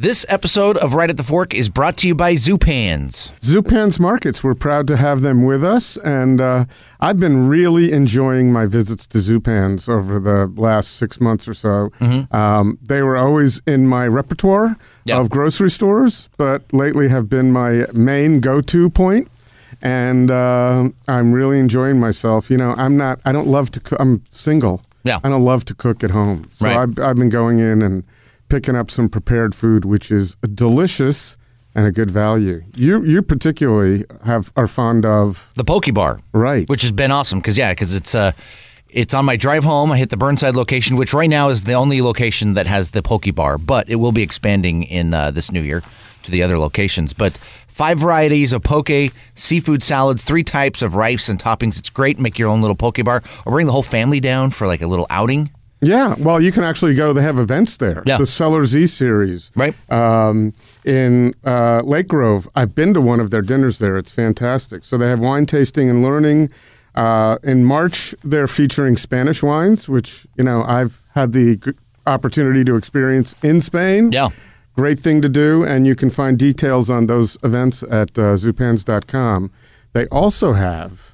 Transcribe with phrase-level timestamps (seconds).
[0.00, 3.38] This episode of Right at the Fork is brought to you by Zupans.
[3.40, 5.98] Zupans Markets, we're proud to have them with us.
[5.98, 6.64] And uh,
[7.00, 11.90] I've been really enjoying my visits to Zupans over the last six months or so.
[12.32, 14.74] Um, they were always in my repertoire
[15.04, 15.18] Yeah.
[15.20, 19.28] of grocery stores, but lately have been my main go to point.
[19.82, 22.50] And uh, I'm really enjoying myself.
[22.50, 24.80] You know, I'm not, I don't love to cook, I'm single.
[25.04, 25.20] Yeah.
[25.22, 26.48] I don't love to cook at home.
[26.54, 26.78] So Right.
[26.78, 28.02] I've, I've been going in and
[28.50, 31.38] picking up some prepared food, which is delicious
[31.74, 32.62] and a good value.
[32.74, 37.38] You you particularly have are fond of The Poke Bar, right, which has been awesome
[37.38, 38.32] because yeah, because it's uh,
[38.88, 39.92] it's on my drive home.
[39.92, 43.02] I hit the Burnside location, which right now is the only location that has the
[43.02, 45.82] Poke Bar, but it will be expanding in uh, this new year
[46.24, 47.12] to the other locations.
[47.12, 48.90] But five varieties of poke,
[49.36, 51.78] seafood salads, three types of rice and toppings.
[51.78, 52.18] It's great.
[52.18, 54.86] Make your own little Poke Bar, or bring the whole family down for like a
[54.86, 55.50] little outing.
[55.80, 56.14] Yeah.
[56.18, 57.12] Well, you can actually go.
[57.12, 58.02] They have events there.
[58.06, 58.18] Yeah.
[58.18, 59.74] The Cellar Z series, Right.
[59.90, 60.52] Um,
[60.84, 63.96] in uh, Lake Grove, I've been to one of their dinners there.
[63.96, 64.84] It's fantastic.
[64.84, 66.50] So they have wine tasting and learning.
[66.94, 71.72] Uh, in March, they're featuring Spanish wines, which you know I've had the g-
[72.06, 74.10] opportunity to experience in Spain.
[74.12, 74.28] Yeah.
[74.74, 79.50] Great thing to do, and you can find details on those events at uh, zupans.com.
[79.92, 81.09] They also have,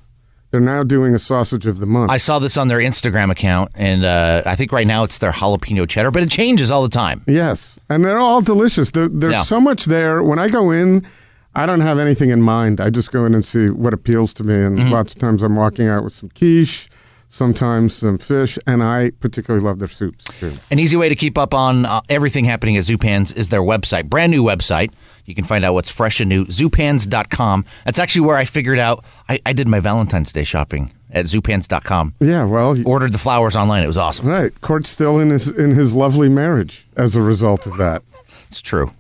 [0.57, 2.11] they're now doing a sausage of the month.
[2.11, 5.31] I saw this on their Instagram account, and uh, I think right now it's their
[5.33, 7.23] jalapeno cheddar, but it changes all the time.
[7.27, 8.91] yes, and they're all delicious.
[8.91, 9.43] There, there's Yeah.
[9.43, 10.23] so much there.
[10.23, 11.07] When I go in,
[11.55, 12.81] I don't have anything in mind.
[12.81, 14.91] I just go in and see what appeals to me, and Mm-hmm.
[14.93, 16.89] lots of times I'm walking out with some quiche,
[17.29, 20.53] sometimes some fish, and I particularly love their soups too.
[20.71, 24.07] An easy way to keep up on uh, everything happening at Zupans is their website,
[24.09, 24.91] brand new website.
[25.27, 27.65] You can find out what's fresh and new, zupans.com.
[27.85, 32.15] That's actually where I figured out I, I did my Valentine's Day shopping at zupans.com.
[32.21, 33.83] Yeah, well, Ordered the flowers online.
[33.83, 34.27] It was awesome.
[34.27, 34.59] right.
[34.61, 38.03] Court's still in his in his lovely marriage as a result of that.
[38.49, 38.93] It's true.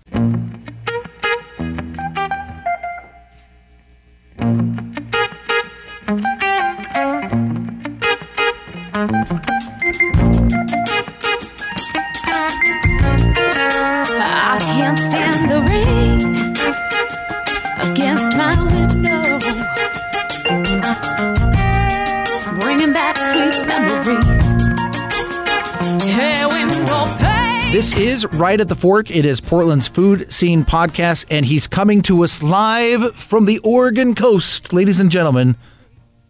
[27.87, 29.13] This is Right at the Fork.
[29.13, 34.13] It is Portland's food scene podcast, and he's coming to us live from the Oregon
[34.17, 35.55] coast, ladies and gentlemen.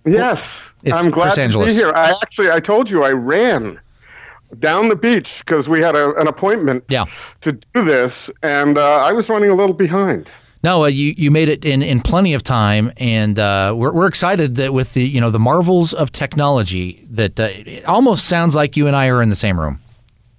[0.04, 1.92] Yes, It's I'm glad Chris to be here.
[1.94, 3.80] I actually, I told you I ran
[4.58, 7.06] down the beach because we had a, an appointment Yeah.
[7.40, 10.28] to do this, and uh, I was running a little behind.
[10.62, 14.08] No, uh, you you made it in, in plenty of time, and uh, we're we're
[14.08, 18.54] excited that with the you know the marvels of technology that uh, it almost sounds
[18.54, 19.80] like you and I are in the same room.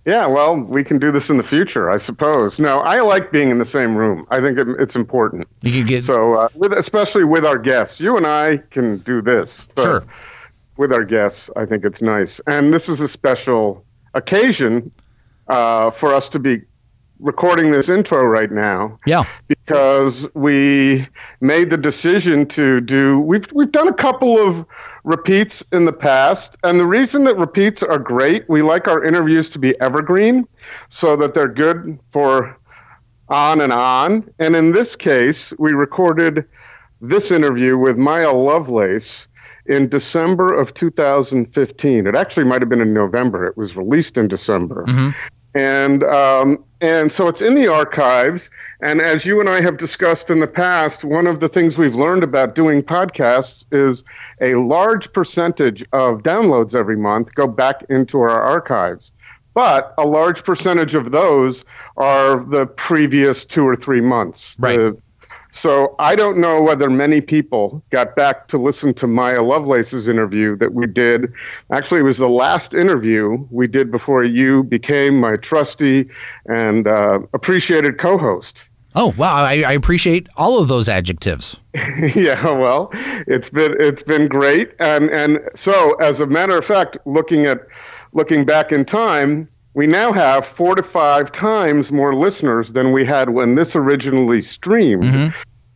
[0.08, 2.60] Yeah, well, we can do this in the future, I suppose.
[2.60, 4.26] No, I like being in the same room.
[4.32, 5.46] I think it, it's important.
[5.62, 9.22] You could get So, uh, with, especially with our guests, you and I can do
[9.22, 9.66] this.
[9.76, 10.06] But Sure.
[10.78, 14.92] With our guests, I think it's nice, and this is a special occasion
[15.48, 16.62] uh, for us to be
[17.20, 19.00] recording this intro right now.
[19.06, 19.24] yeah
[19.68, 21.06] because we
[21.42, 24.66] made the decision to do we've we've done a couple of
[25.04, 29.50] repeats in the past and the reason that repeats are great we like our interviews
[29.50, 30.48] to be evergreen
[30.88, 32.58] so that they're good for
[33.30, 34.30] on and on.
[34.40, 36.46] And in this case we recorded
[37.02, 39.28] this interview with Maya Lovelace
[39.68, 43.46] in December of 2015 it actually might have been in November.
[43.46, 45.10] It was released in December mm-hmm.
[45.58, 48.50] And um, and so it's in the archives.
[48.82, 51.96] And as you and I have discussed in the past, one of the things we've
[51.96, 54.04] learned about doing podcasts is
[54.40, 59.12] a large percentage of downloads every month go back into our archives.
[59.56, 61.66] But a large percentage of those
[61.98, 64.56] are the previous two or three months.
[64.60, 64.78] Right.
[64.78, 64.98] The-
[65.58, 70.56] so I don't know whether many people got back to listen to Maya Lovelace's interview
[70.58, 71.34] that we did.
[71.72, 76.10] Actually, it was the last interview we did before you became my trusty
[76.46, 78.64] and uh, appreciated co-host.
[78.94, 79.44] Oh wow!
[79.44, 81.60] I, I appreciate all of those adjectives.
[82.16, 82.90] yeah, well,
[83.28, 87.62] it's been it's been great, and and so as a matter of fact, looking at
[88.14, 89.48] looking back in time,
[89.78, 94.42] we now have four to five times more listeners than we had when this originally
[94.42, 95.06] streamed.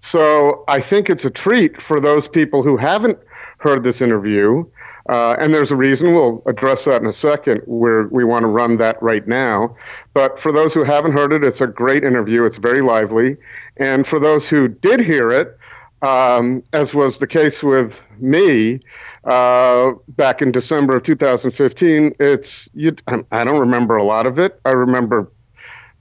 [0.01, 3.19] So I think it's a treat for those people who haven't
[3.59, 4.65] heard this interview.
[5.09, 8.47] Uh, and there's a reason, we'll address that in a second, where we want to
[8.47, 9.75] run that right now.
[10.13, 12.45] But for those who haven't heard it, it's a great interview.
[12.45, 13.37] It's very lively.
[13.77, 15.57] And for those who did hear it,
[16.01, 18.79] um, as was the case with me
[19.25, 22.95] uh, back in December of 2015, it's you,
[23.31, 24.59] I don't remember a lot of it.
[24.65, 25.31] I remember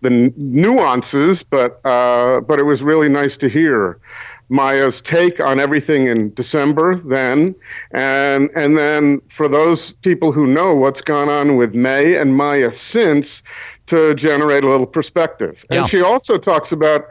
[0.00, 3.98] the nuances, but uh, but it was really nice to hear
[4.48, 7.54] Maya's take on everything in December then,
[7.92, 12.70] and and then for those people who know what's gone on with Mae and Maya
[12.70, 13.42] since,
[13.86, 15.64] to generate a little perspective.
[15.70, 15.80] Yeah.
[15.80, 17.08] And she also talks about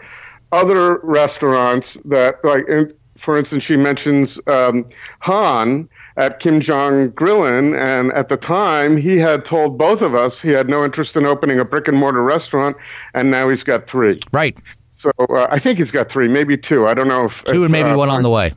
[0.51, 4.85] other restaurants that, like, in, for instance, she mentions um,
[5.19, 5.88] Han
[6.19, 10.50] at Kim Jong Grillin, and at the time he had told both of us he
[10.50, 12.75] had no interest in opening a brick and mortar restaurant,
[13.13, 14.19] and now he's got three.
[14.33, 14.57] Right.
[14.92, 16.86] So uh, I think he's got three, maybe two.
[16.86, 18.54] I don't know if Two if, and maybe uh, one on the way.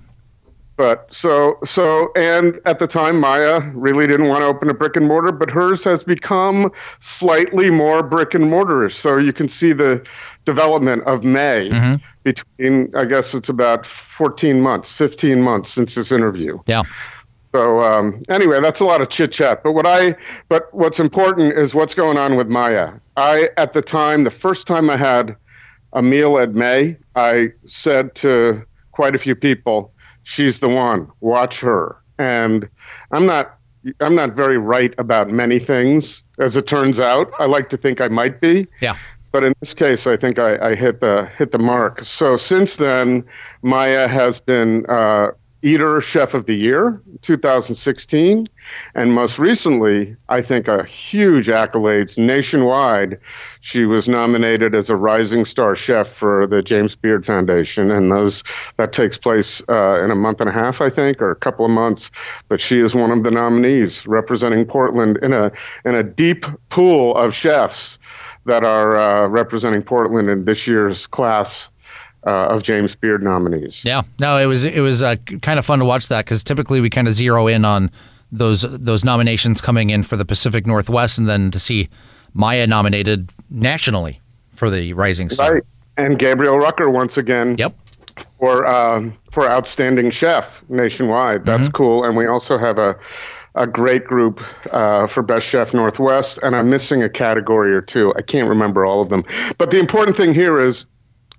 [0.77, 4.97] but so so and at the time Maya really didn't want to open a brick
[4.97, 8.95] and mortar, but hers has become slightly more brick and mortarish.
[8.95, 10.05] So you can see the
[10.45, 16.59] development of Mae between I guess it's about 14 months, 15 months since this interview.
[16.67, 16.83] Yeah.
[17.53, 19.63] So um, anyway, that's a lot of chit chat.
[19.63, 20.17] But what I
[20.49, 22.93] but what's important is what's going on with Maya.
[23.17, 25.37] I at the time, the first time I had
[25.93, 28.63] a meal at Mae, I said to
[28.93, 31.09] quite a few people, "She's the one.
[31.21, 32.69] Watch her." And
[33.11, 33.59] I'm not
[34.01, 37.31] I'm not very right about many things, as it turns out.
[37.39, 38.67] I like to think I might be.
[38.81, 38.97] Yeah.
[39.33, 42.03] But in this case, I think I, I hit the hit the mark.
[42.03, 43.25] So since then,
[43.63, 45.31] Maya has been uh,
[45.63, 48.47] Eater Chef of the Year, 2016,
[48.97, 53.19] and most recently, I think a huge accolades nationwide.
[53.61, 58.43] She was nominated as a Rising Star Chef for the James Beard Foundation, and those
[58.77, 61.65] that takes place uh, in a month and a half, I think, or a couple
[61.65, 62.11] of months.
[62.49, 65.53] But she is one of the nominees representing Portland in a
[65.85, 67.99] in a deep pool of chefs
[68.47, 71.69] that are uh, representing Portland in this year's class
[72.27, 73.85] uh, of James Beard nominees.
[73.85, 76.81] Yeah, no, it was it was uh, kind of fun to watch that because typically
[76.81, 77.91] we kind of zero in on
[78.31, 81.89] those those nominations coming in for the Pacific Northwest, and then to see
[82.35, 84.21] Maya nominated nationally
[84.53, 85.55] for the Rising Star.
[85.55, 85.63] Right.
[85.99, 87.75] And Gabriel Rucker once again Yep.
[88.39, 91.45] for um, for outstanding chef nationwide.
[91.45, 92.05] That's cool.
[92.05, 92.97] And we also have a
[93.55, 94.43] a great group
[94.73, 96.39] uh, for best chef Northwest.
[96.43, 98.15] And I'm missing a category or two.
[98.17, 99.25] I can't remember all of them.
[99.59, 100.87] But the important thing here is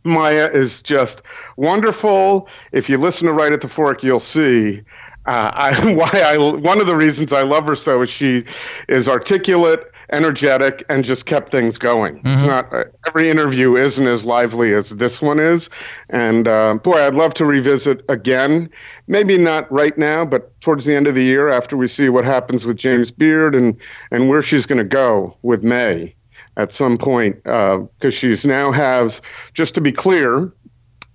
[0.03, 1.21] Maya is just
[1.57, 2.47] wonderful.
[2.71, 4.81] If you listen to Right at the Fork, you'll see.
[5.25, 8.43] Uh, I, why I one of the reasons I love her so is she
[8.89, 12.21] is articulate, energetic, and just kept things going.
[12.25, 15.69] It's not uh, every interview isn't as lively as this one is,
[16.09, 18.69] and uh, boy, I'd love to revisit again.
[19.07, 22.25] Maybe not right now, but towards the end of the year after we see what
[22.25, 23.77] happens with James Beard and
[24.11, 26.15] and where she's going to go with Mae
[26.57, 29.21] at some point uh, because she's now has
[29.53, 30.51] just to be clear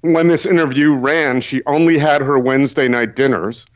[0.03, 3.67] when this interview ran she only had her wednesday night dinners.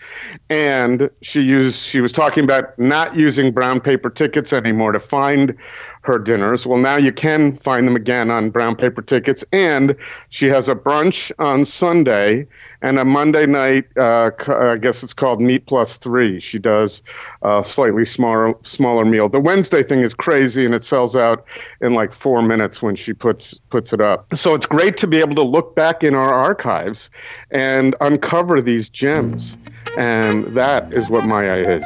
[0.50, 5.56] And she used she was talking about not using brown paper tickets anymore to find
[6.02, 6.66] her dinners.
[6.66, 9.44] Well now you can find them again on brown paper tickets.
[9.52, 9.96] And
[10.28, 12.46] she has a brunch on sunday
[12.82, 16.40] and a monday night uh, i guess it's called meat plus three.
[16.40, 17.02] She does
[17.42, 19.28] a slightly smaller smaller meal.
[19.28, 21.46] The wednesday thing is crazy and it sells out
[21.80, 24.34] in like four minutes when she puts puts it up.
[24.34, 27.10] So it's great to be able to look back in our archives
[27.50, 29.56] and uncover these gems.
[29.96, 31.84] And that is what maya is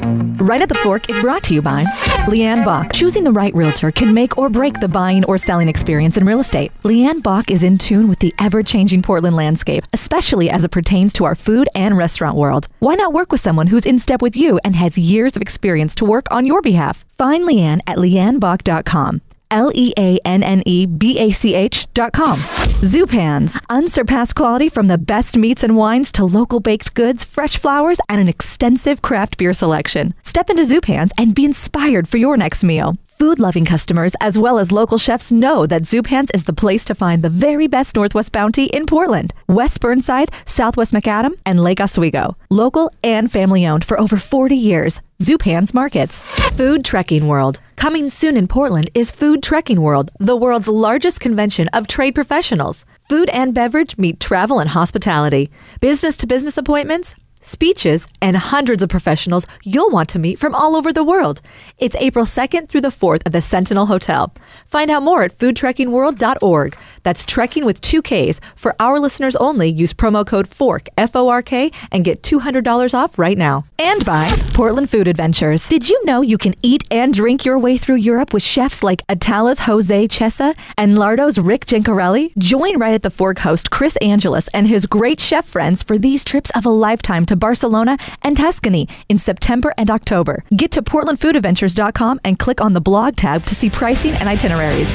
[0.00, 1.84] Right at the Fork is brought to you by
[2.26, 2.92] Leanne Bach.
[2.92, 6.40] Choosing the right realtor can make or break the buying or selling experience in real
[6.40, 6.72] estate.
[6.82, 11.12] Leanne Bach is in tune with the ever changing Portland landscape, especially as it pertains
[11.14, 12.68] to our food and restaurant world.
[12.80, 15.94] Why not work with someone who's in step with you and has years of experience
[15.96, 17.04] to work on your behalf?
[17.16, 19.20] Find Leanne at leannebach.com.
[19.50, 22.38] L E A N N E B A C H dot com.
[22.82, 28.00] Zupans, unsurpassed quality from the best meats and wines to local baked goods, fresh flowers,
[28.08, 30.14] and an extensive craft beer selection.
[30.22, 32.98] Step into Zupans and be inspired for your next meal.
[33.18, 36.96] Food loving customers, as well as local chefs, know that Zupans is the place to
[36.96, 42.36] find the very best Northwest bounty in Portland, West Burnside, Southwest McAdam, and Lake Oswego.
[42.50, 45.00] Local and family owned for over 40 years.
[45.22, 46.22] Zupans Markets.
[46.56, 47.60] Food Trekking World.
[47.76, 52.84] Coming soon in Portland is Food Trekking World, the world's largest convention of trade professionals.
[53.08, 55.50] Food and beverage meet travel and hospitality.
[55.80, 57.14] Business to business appointments,
[57.44, 61.40] speeches, and hundreds of professionals you'll want to meet from all over the world.
[61.78, 64.32] It's April 2nd through the 4th at the Sentinel Hotel.
[64.66, 66.76] Find out more at foodtrekkingworld.org.
[67.02, 68.40] That's trekking with two Ks.
[68.54, 72.94] For our listeners only, use promo code FORK, F O R K, and get $200
[72.94, 73.64] off right now.
[73.78, 75.68] And by Portland Food Adventures.
[75.68, 79.06] Did you know you can eat and drink your way through Europe with chefs like
[79.08, 82.36] Ataula's Jose Chesa and Lardo's Rick Gencarelli?
[82.38, 86.24] Join right at the Fork host Chris Angelus and his great chef friends for these
[86.24, 90.44] trips of a lifetime to Barcelona and Tuscany in September and October.
[90.56, 94.92] Get to portlandfoodadventures.com and click on the blog tab to see pricing and itineraries.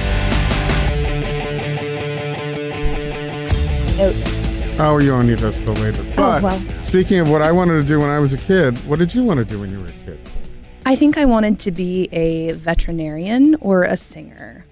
[3.98, 4.80] Notes.
[4.80, 6.04] Oh, you only need those till later.
[6.16, 6.60] But well.
[6.80, 9.24] speaking of what I wanted to do when I was a kid, what did you
[9.26, 10.20] want to do when you were a kid?
[10.86, 14.66] I think I wanted to be a veterinarian or a singer.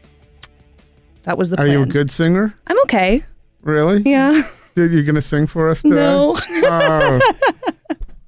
[1.24, 1.72] That was the Are plan.
[1.72, 2.56] you a good singer?
[2.68, 3.22] I'm okay.
[3.64, 4.02] Really?
[4.10, 4.44] Yeah.
[4.78, 5.96] Did you gonna sing for us today?
[5.96, 6.38] No.
[6.38, 7.20] Oh.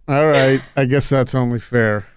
[0.08, 0.60] All right.
[0.76, 2.08] I guess that's only fair.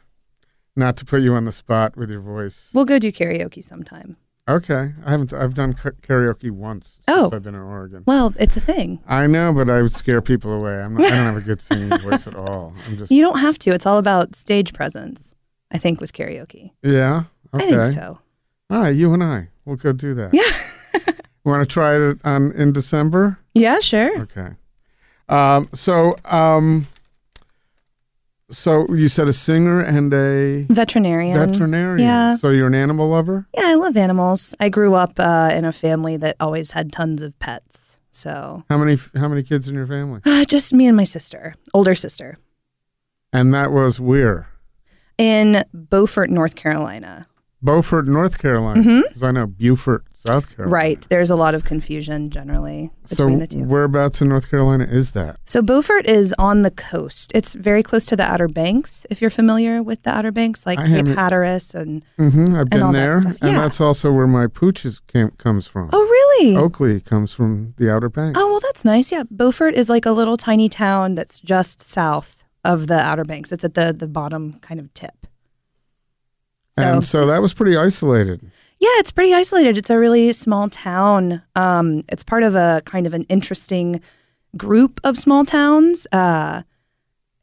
[0.75, 2.71] Not to put you on the spot with your voice.
[2.73, 4.17] we'll go do karaoke sometime.
[4.49, 4.93] Okay.
[5.05, 5.35] I haven't.
[5.35, 7.31] I've done karaoke once since Oh.
[7.31, 8.05] I've been in Oregon.
[8.07, 9.01] Well, it's a thing.
[9.07, 10.81] I know, but I would scare people away.
[10.81, 12.73] I'm not, I don't have a good singing voice at all.
[12.87, 13.13] I'm just.
[13.13, 13.73] You don't have to.
[13.73, 15.35] It's all about stage presence.
[15.71, 16.71] I think with karaoke.
[16.83, 17.25] yeah.
[17.53, 17.67] Okay.
[17.67, 18.19] I think so.
[18.71, 18.97] All right.
[18.97, 19.49] You and I.
[19.67, 20.31] We'll go do that.
[20.33, 20.43] Yeah.
[21.45, 23.39] Want to try it on in December?
[23.55, 24.21] Yeah, sure.
[24.23, 24.51] Okay.
[25.29, 26.87] Um, so, um,
[28.51, 31.39] so you said a singer and a Veterinarian.
[31.39, 32.07] veterinarian.
[32.07, 32.37] Yeah.
[32.37, 33.47] So you're an animal lover.
[33.57, 34.55] Yeah, I love animals.
[34.61, 37.99] I grew up uh, in a family that always had tons of pets.
[38.11, 40.21] So How many How many kids in your family?
[40.27, 42.37] uh, just me and my sister, older sister,
[43.33, 44.49] And that was where
[45.19, 47.27] in Beaufort, North Carolina.
[47.63, 49.03] Beaufort, North Carolina.
[49.03, 50.73] Because I know Beaufort, South Carolina.
[50.75, 51.07] Right.
[51.11, 53.65] There's a lot of confusion generally So between the two.
[53.65, 55.37] whereabouts in North Carolina is that?
[55.47, 57.33] So Beaufort is on the coast.
[57.35, 59.07] It's very close to the Outer Banks.
[59.11, 62.81] If you're familiar with the Outer Banks, like I Cape Hatteras and mm-hmm, I've been
[62.81, 63.37] that there, stuff.
[63.43, 65.91] and that's also where my pooch is, came, comes from.
[65.93, 66.57] oh really?
[66.57, 68.39] Oakley comes from the Outer Banks.
[68.41, 69.11] Oh well, that's nice.
[69.13, 73.51] Yeah, Beaufort is like a little tiny town that's just south of the Outer Banks.
[73.53, 75.27] It's at the the bottom kind of tip.
[76.79, 78.51] So and so that was pretty isolated.
[78.83, 79.79] Yeah, it's pretty isolated.
[79.79, 81.41] It's a really small town.
[81.55, 84.01] Um, it's part of a kind of an interesting
[84.57, 86.05] group of small towns.
[86.11, 86.63] Uh,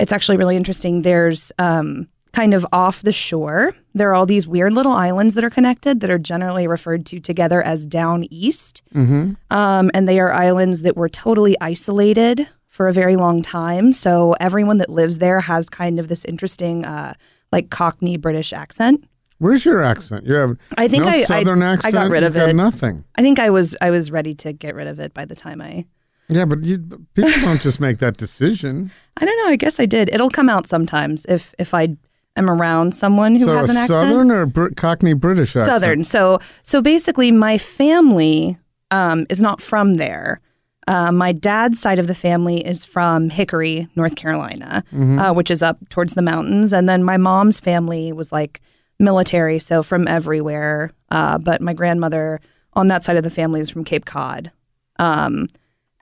[0.01, 1.03] it's actually really interesting.
[1.03, 3.74] There's um, kind of off the shore.
[3.93, 7.22] There are all these weird little islands that are connected that are generally referred to
[7.22, 8.81] together as down east.
[8.91, 13.93] hmm Um, and they are islands that were totally isolated for a very long time.
[13.93, 17.13] So everyone that lives there has kind of this interesting, uh,
[17.53, 19.05] like Cockney British accent.
[19.39, 20.25] Where's your accent?
[20.25, 21.93] You have I think no I, I- southern I, accent.
[21.93, 22.55] got rid of it.
[22.55, 23.03] nothing.
[23.15, 25.62] I think I was I was ready to get rid of it by the time
[25.62, 25.86] I.
[26.31, 26.77] Yeah, but you,
[27.15, 28.91] people don't just make that decision.
[29.17, 29.51] I don't know.
[29.51, 30.10] I guess I did.
[30.13, 31.98] It'll come out sometimes if if I
[32.36, 33.88] am around someone who so has an accent.
[34.10, 35.65] southern or Br- Cockney British accent?
[35.65, 36.03] Southern.
[36.03, 38.58] So so basically, my family
[38.91, 40.39] um, is not from there.
[40.88, 45.62] Uh, my dad's side of the family is from Hickory, North Carolina, uh, which is
[45.62, 48.60] up towards the mountains, and then my mom's family was like
[49.00, 50.91] military, so from everywhere.
[51.10, 52.39] Uh, but my grandmother
[52.74, 54.51] on that side of the family is from Cape Cod,
[54.98, 55.48] um,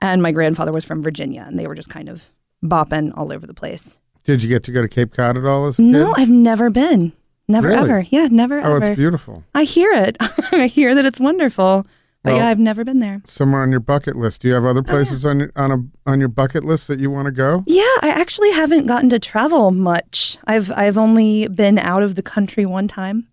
[0.00, 2.30] and my grandfather was from Virginia, and they were just kind of
[2.64, 3.98] bopping all over the place.
[4.24, 6.22] Did you get to go to Cape Cod at all as a No, kid?
[6.22, 7.12] I've never been.
[7.50, 7.90] Never Really?
[7.90, 8.00] ever.
[8.10, 8.84] Yeah, never Oh, ever.
[8.84, 9.42] it's beautiful.
[9.54, 10.16] I hear it.
[10.52, 11.86] I hear that it's wonderful.
[12.22, 13.22] But Well- yeah, I've never been there.
[13.24, 14.42] Somewhere on your bucket list.
[14.42, 17.00] Do you have Oh, other places on your on a on your bucket list that
[17.00, 17.64] you want to go?
[17.66, 20.38] Yeah, I actually haven't gotten to travel much.
[20.46, 23.28] I've I've only been out of the country one time,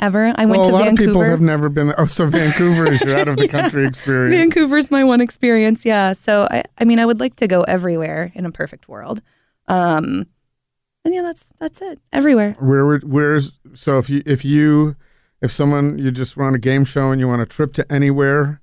[0.00, 0.32] ever.
[0.34, 1.10] I went well, to a lot Vancouver.
[1.10, 1.94] of people have never been.
[1.96, 4.34] Oh, so Vancouver is your out of the country experience.
[4.34, 5.86] Vancouver's my one experience.
[5.86, 9.22] Yeah, so I I mean I would like to go everywhere in a perfect world.
[9.68, 10.26] Um,
[11.04, 12.00] and yeah, that's that's it.
[12.12, 12.56] Everywhere.
[12.58, 14.96] Where would where's so if you if you
[15.40, 18.60] if someone you just run a game show and you want a trip to anywhere,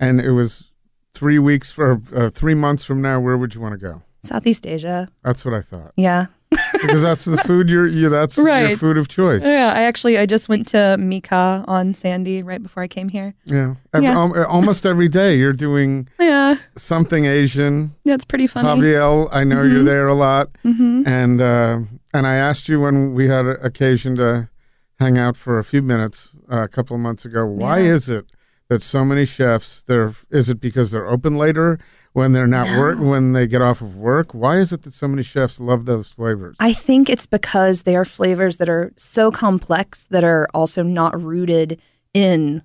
[0.00, 0.72] and it was
[1.14, 4.02] three weeks for uh, three months from now, where would you want to go?
[4.22, 5.08] Southeast Asia.
[5.24, 6.26] That's what I thought Yeah.
[6.72, 9.42] because that's the food you're you that's your food of choice.
[9.42, 13.34] Yeah, I actually I just went to Mekha on Sandy right before I came here.
[13.44, 14.14] Yeah, Ev- Yeah.
[14.14, 17.94] al- almost every day you're doing Yeah, something Asian.
[18.04, 18.14] Yeah.
[18.14, 18.68] That's pretty funny.
[18.68, 21.78] Javiel, I know you're there a lot, hmm and uh,
[22.12, 24.48] and I asked you when we had occasion to
[24.98, 27.46] hang out for a few minutes uh, a couple of months ago.
[27.46, 27.94] Why Yeah.
[27.94, 28.26] is it
[28.68, 29.84] that so many chefs?
[29.84, 30.12] They're
[30.50, 31.78] it because they're open later
[32.12, 34.32] when they're not work when they get off of work?
[34.32, 36.56] Why is it that so many chefs love those flavors?
[36.60, 41.20] I think it's because they are flavors that are so complex that are also not
[41.20, 41.80] rooted
[42.12, 42.62] in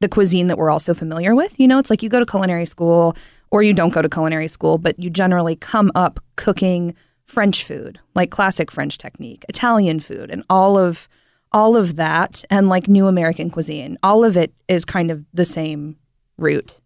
[0.00, 1.58] the cuisine that we're also familiar with.
[1.58, 3.16] You know, it's like you go to culinary school
[3.50, 7.98] or you don't go to culinary school, but you generally come up cooking French food,
[8.14, 11.08] like classic French technique, Italian food, and all of
[11.52, 13.96] all of that and like new American cuisine.
[14.02, 15.96] All of it is kind of the same
[16.36, 16.80] root.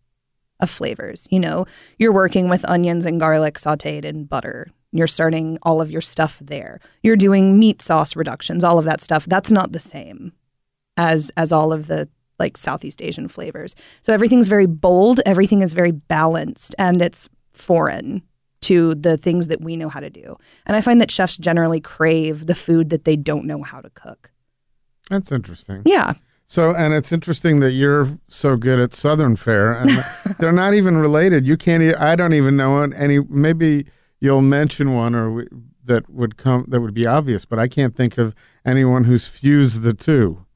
[0.60, 1.26] Of flavors.
[1.30, 1.66] You know,
[1.98, 4.68] you're working with onions and garlic sauteed in butter.
[4.92, 6.80] You're starting all of your stuff there.
[7.02, 9.26] You're doing meat sauce reductions, all of that stuff.
[9.26, 10.32] That's not the same
[10.96, 13.74] as as all of the like Southeast Asian flavors.
[14.02, 18.22] So everything's very bold, everything is very balanced, and it's foreign
[18.60, 20.36] to the things that we know how to do.
[20.66, 23.90] And I find that chefs generally crave the food that they don't know how to
[23.90, 24.30] cook.
[25.10, 25.82] That's interesting.
[25.84, 26.14] Yeah.
[26.50, 29.90] So, and it's interesting that you're so good at Southern fare, and
[30.38, 31.46] they're not even related.
[31.46, 31.82] You can't.
[31.82, 32.80] e- I don't even know.
[32.82, 33.84] Any maybe
[34.18, 35.46] you'll mention one or we,
[35.84, 39.82] that would come that would be obvious, but I can't think of anyone who's fused
[39.82, 40.46] the two.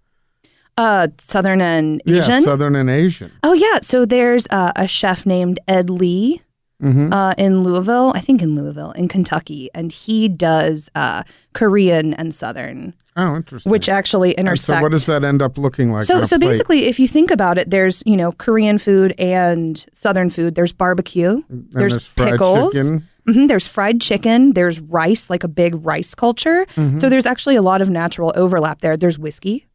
[0.79, 2.31] Uh, Southern and Asian.
[2.33, 3.31] Yeah, Southern and Asian.
[3.43, 3.81] oh yeah.
[3.83, 6.41] So there's uh, a chef named Ed Lee
[6.83, 7.13] Mm-hmm.
[7.13, 11.23] uh, in Louisville, I think in Louisville, in Kentucky, and he does uh,
[11.53, 13.71] Korean and Southern, Oh, interesting.
[13.71, 16.05] which actually And so, what does that end up looking like?
[16.05, 16.49] So, so plate?
[16.49, 20.55] basically, if you think about it, there's you know Korean food and Southern food.
[20.55, 21.43] There's barbecue.
[21.49, 22.73] There's fried pickles.
[22.73, 23.09] chicken.
[23.27, 24.53] hmm there's fried chicken.
[24.55, 26.67] There's rice, like a big rice culture.
[26.75, 26.99] Mm-hmm.
[26.99, 28.97] So there's actually a lot of natural overlap there.
[28.97, 29.69] There's whiskey.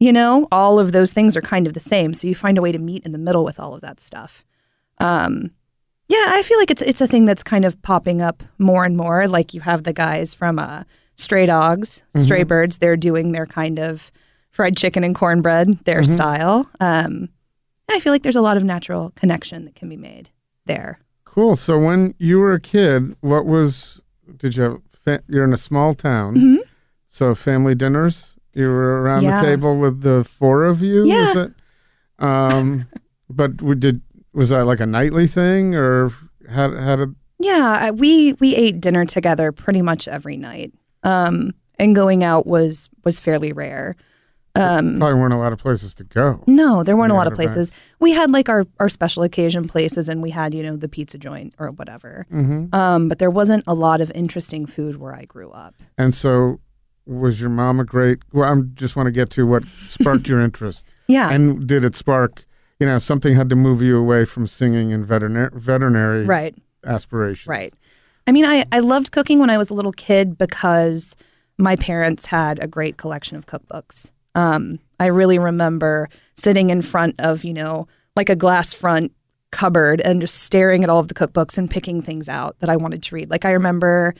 [0.00, 2.12] You know, all of those things are kind of the same.
[2.12, 4.44] So you find a way to meet in the middle with all of that stuff.
[4.98, 5.52] Um,
[6.08, 8.96] yeah, I feel like it's it's a thing that's kind of popping up more and
[8.96, 9.28] more.
[9.28, 10.82] Like you have the guys from uh,
[11.22, 12.24] Stray Dogs, Mm-hmm.
[12.24, 12.78] Stray Birds.
[12.78, 14.10] They're doing their kind of
[14.50, 16.14] fried chicken and cornbread, their Mm-hmm.
[16.14, 16.70] style.
[16.80, 17.28] Um,
[17.90, 20.30] I feel like there's a lot of natural connection that can be made
[20.66, 20.98] there.
[21.24, 21.56] Cool.
[21.56, 24.00] So when you were a kid, what was?
[24.36, 24.78] Did you have?
[24.92, 26.56] Fa- you're in a small town, Mm-hmm.
[27.08, 28.36] so family dinners.
[28.54, 29.40] You were around Yeah.
[29.40, 31.06] the table with the four of you.
[31.06, 31.26] Yeah.
[31.34, 31.52] Was it?
[32.18, 32.86] Um,
[33.30, 34.00] but we did.
[34.34, 36.10] Was that like a nightly thing, or
[36.50, 36.74] how?
[36.76, 37.14] How did?
[37.38, 40.72] Yeah, we we ate dinner together pretty much every night.
[41.02, 43.96] Um, and going out was was fairly rare.
[44.54, 46.44] Um, Probably weren't a lot of places to go.
[46.46, 47.72] no, there weren't a lot of places.
[48.00, 51.16] We had like our our special occasion places, and we had you know the pizza
[51.16, 52.26] joint or whatever.
[52.30, 52.74] Mm-hmm.
[52.74, 55.74] Um, but there wasn't a lot of interesting food where I grew up.
[55.96, 56.60] And so,
[57.06, 58.18] was your mom a great?
[58.34, 60.94] Well, I just want to get to what sparked your interest.
[61.08, 62.44] Yeah, And did it spark?
[62.78, 66.54] You know, something had to move you away from singing and veterinar- veterinary right.
[66.84, 67.46] aspirations.
[67.46, 67.72] Right.
[68.26, 71.16] I mean, I, I loved cooking when I was a little kid because
[71.58, 74.10] my parents had a great collection of cookbooks.
[74.34, 79.12] Um, I really remember sitting in front of, you know, like a glass front
[79.50, 82.76] cupboard and just staring at all of the cookbooks and picking things out that I
[82.76, 83.30] wanted to read.
[83.30, 84.14] Like I remember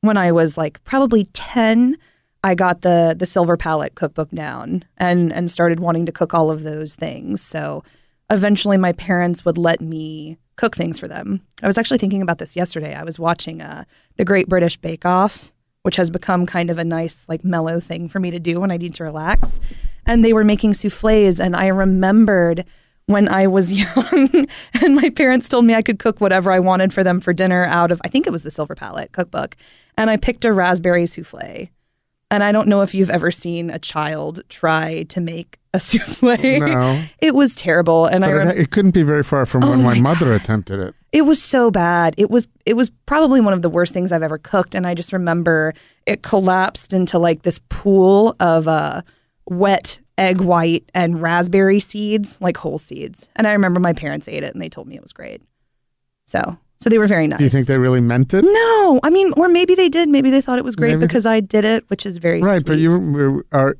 [0.00, 1.96] when I was like probably 10,
[2.44, 6.50] I got the the silver palate cookbook down and and started wanting to cook all
[6.50, 7.42] of those things.
[7.42, 7.82] So
[8.30, 11.40] eventually my parents would let me cook things for them.
[11.62, 12.94] I was actually thinking about this yesterday.
[12.94, 13.84] I was watching uh,
[14.16, 18.08] the Great British Bake Off, which has become kind of a nice, like, mellow thing
[18.08, 19.60] for me to do when I need to relax.
[20.06, 22.64] And they were making souffles, and I remembered
[23.06, 24.46] when I was young,
[24.82, 27.64] and my parents told me I could cook whatever I wanted for them for dinner
[27.64, 29.56] out of, I think it was the Silver Palate cookbook.
[29.96, 31.68] And I picked a raspberry souffle.
[32.30, 36.36] And I don't know if you've ever seen a child try to make a souffle.
[36.66, 37.02] No.
[37.20, 38.06] It was terrible.
[38.06, 38.54] And I But remember.
[38.54, 40.94] it, it couldn't be very far from when my, mother attempted it.
[41.12, 42.14] It was so bad.
[42.18, 44.94] It was it was probably one of the worst things I've ever cooked and I
[44.94, 45.72] just remember
[46.06, 49.02] it collapsed into like this pool of uh
[49.48, 53.28] wet egg white and raspberry seeds, like whole seeds.
[53.36, 55.42] And I remember my parents ate it and they told me it was great.
[56.26, 57.38] So, so they were very nice.
[57.38, 58.44] Do you think they really meant it?
[58.44, 60.08] No, I mean, or maybe they did.
[60.08, 62.40] Maybe they thought it was great Maybe they- because I did it, which is very
[62.42, 62.80] Right, but sweet.
[62.82, 63.76] you were, are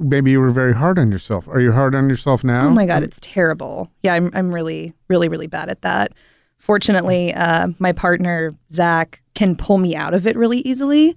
[0.00, 1.48] maybe you were very hard on yourself.
[1.48, 2.66] Are you hard on yourself now?
[2.66, 3.90] Oh my god, it's terrible.
[4.02, 6.12] Yeah, I'm I'm really really really bad at that.
[6.58, 11.16] Fortunately, uh, my partner Zach can pull me out of it really easily.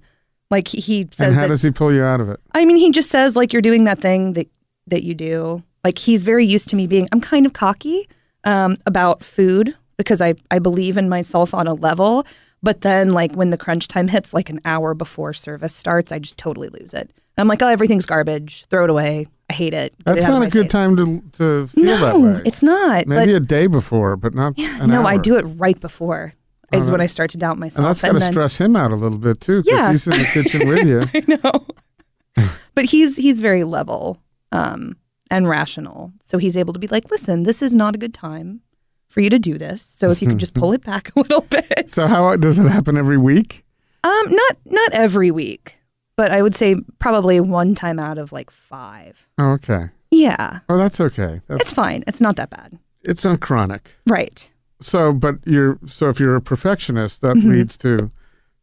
[0.50, 1.48] Like he, he And says how that.
[1.48, 2.38] does he pull you out of it?
[2.54, 4.48] I mean, he just says like you're doing that thing that
[4.86, 5.62] that you do.
[5.84, 7.08] Like he's very used to me being.
[7.12, 8.08] I'm kind of cocky
[8.44, 12.24] um, about food because I I believe in myself on a level.
[12.62, 16.20] But then like when the crunch time hits, like an hour before service starts, I
[16.20, 17.10] just totally lose it.
[17.38, 18.66] I'm like, oh, everything's garbage.
[18.66, 19.26] Throw it away.
[19.50, 19.94] I hate it.
[19.98, 22.42] Get That's of not a good face." time to to feel that No, way.
[22.44, 23.06] it's not.
[23.06, 26.34] Maybe but a day before, but not an no, I do it right before.
[26.72, 27.78] Is Oh, when I start to doubt myself.
[27.78, 29.90] And that's got to stress him out a little bit too, because Yeah.
[29.90, 31.00] he's in the kitchen with you.
[31.14, 32.46] I know.
[32.74, 34.96] but he's he's very level um,
[35.30, 36.12] and rational.
[36.22, 38.60] So he's able to be like, listen, this is not a good time
[39.08, 39.82] for you to do this.
[39.82, 41.90] So if you could just pull it back a little bit.
[41.90, 43.64] So how does it happen every week?
[44.02, 45.76] Um, not not every week,
[46.22, 49.26] but I would say probably one time out of like five.
[49.38, 49.88] Oh, okay.
[50.12, 50.60] Yeah.
[50.68, 51.40] Oh, that's okay.
[51.48, 52.04] That's, It's fine.
[52.06, 52.78] It's not that bad.
[53.02, 53.96] it's not chronic.
[54.06, 54.48] Right.
[54.80, 58.08] So, but you're so if you're a perfectionist, that leads to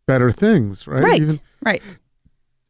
[0.07, 1.03] better things, right?
[1.03, 1.05] Mm-hmm.
[1.11, 1.21] Right.
[1.21, 1.97] Even- right.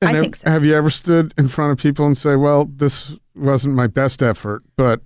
[0.01, 0.49] I have, think so.
[0.49, 4.23] Have you ever stood in front of people and say, "Well, this wasn't my best
[4.23, 5.01] effort," but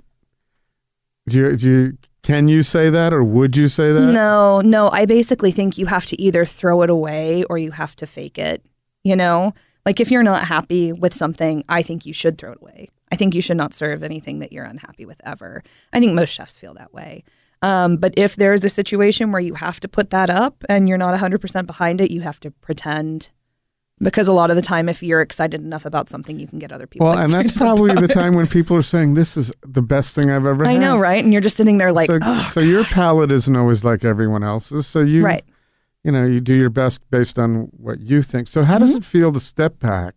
[1.28, 4.00] do you, do you Can you say that, or would you say that?
[4.14, 4.90] No, no.
[4.92, 8.38] I basically think you have to either throw it away or you have to fake
[8.40, 8.64] it.
[9.04, 9.54] You know,
[9.86, 12.90] like if you're not happy with something, I think you should throw it away.
[13.12, 15.64] I think you should not serve anything that you're unhappy with ever.
[15.92, 17.24] I think most chefs feel that way.
[17.62, 20.98] Um, but if there's a situation where you have to put that up and you're
[20.98, 23.30] not 100% behind it, you have to pretend.
[24.00, 26.74] Because a lot of the time, if you're excited enough about something, you can get
[26.74, 27.08] other people.
[27.08, 30.30] Well, and that's probably the time when people are saying this is the best thing
[30.30, 30.82] I've ever I had.
[30.82, 31.24] know, right?
[31.24, 34.44] And you're just sitting there like, so, "Ugh." so your palate isn't always like everyone
[34.44, 34.88] else's.
[34.88, 35.46] So you, right.
[36.04, 38.48] You know, you do your best based on what you think.
[38.48, 38.86] So how Mm-hmm.
[38.86, 40.16] does it feel to step back?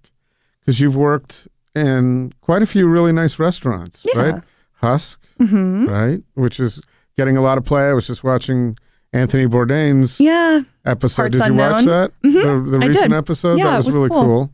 [0.61, 4.21] Because you've worked in quite a few really nice restaurants, Yeah.
[4.21, 4.43] right?
[4.81, 6.23] Husk, hmm right?
[6.35, 6.81] Which is
[7.17, 7.89] getting a lot of play.
[7.89, 8.77] I was just watching
[9.13, 10.63] Anthony Bourdain's Yeah.
[10.85, 11.23] episode.
[11.33, 11.87] Parts did you watch Unknown.
[12.03, 12.11] that?
[12.25, 12.65] Mhm.
[12.65, 13.13] The, the recent did.
[13.19, 13.59] episode?
[13.59, 14.51] Yeah, that was, was really cool.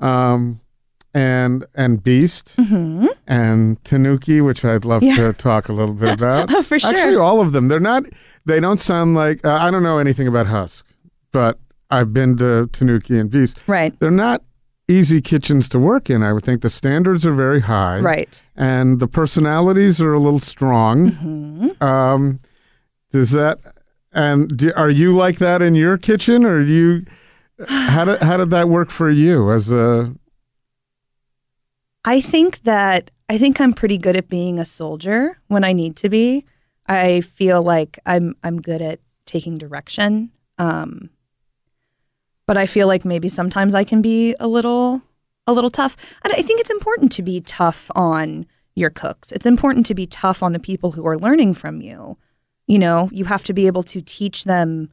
[0.00, 0.06] cool.
[0.08, 0.60] Um,
[1.14, 5.16] and and Beast hmm and Tanuki, which I'd love Yeah.
[5.16, 6.50] to talk a little bit about.
[6.54, 6.90] Oh, for sure.
[6.90, 7.68] Actually, all of them.
[7.68, 8.04] They're not.
[8.44, 9.44] They don't sound like.
[9.44, 10.84] Uh, I don't know anything about Husk,
[11.32, 11.58] but
[11.90, 13.58] I've been to Tanuki and Beast.
[13.66, 13.98] Right.
[14.00, 14.42] They're not
[14.88, 16.22] easy kitchens to work in.
[16.22, 18.42] I would think the standards are very high, Right.
[18.56, 21.10] and the personalities are a little strong.
[21.12, 22.38] hmm Um,
[23.12, 23.58] does that?
[24.12, 27.04] And do, are you like that in your kitchen, or do you?
[27.68, 30.12] How did how did that work for you as a?
[32.04, 35.96] I think that I think I'm pretty good at being a soldier when I need
[35.96, 36.44] to be.
[36.86, 40.30] I feel like I'm I'm good at taking direction.
[40.58, 41.10] Um,
[42.46, 45.02] but I feel like maybe sometimes I can be a little
[45.46, 45.96] a little tough.
[46.22, 49.32] And I think it's important to be tough on your cooks.
[49.32, 52.18] It's important to be tough on the people who are learning from you.
[52.66, 54.90] You know, you have to be able to teach them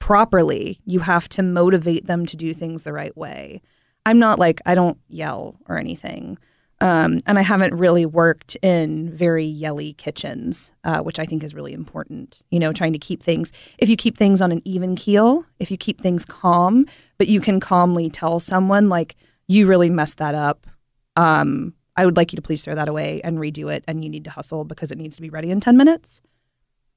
[0.00, 0.78] properly.
[0.84, 3.62] You have to motivate them to do things the right way.
[4.04, 6.38] I'm not like I don't yell or anything.
[6.82, 11.54] Um, and I haven't really worked in very yelly kitchens, uh, which I think is
[11.54, 12.42] really important.
[12.50, 15.70] You know, trying to keep things, if you keep things on an even keel, if
[15.70, 16.86] you keep things calm,
[17.18, 19.14] but you can calmly tell someone, like,
[19.46, 20.66] you really messed that up.
[21.14, 24.10] Um, I would like you to please throw that away and redo it, and you
[24.10, 26.20] need to hustle because it needs to be ready in 10 minutes.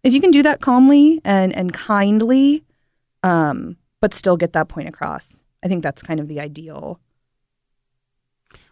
[0.03, 2.63] If you can do that calmly and, and kindly,
[3.21, 6.99] um, but still get that point across, I think that's kind of the ideal.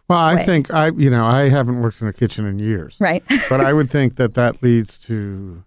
[0.08, 0.44] Well, I way.
[0.44, 2.98] think I, you know, I haven't worked in a kitchen in years.
[3.00, 3.22] Right.
[3.48, 5.64] but I would think that that leads to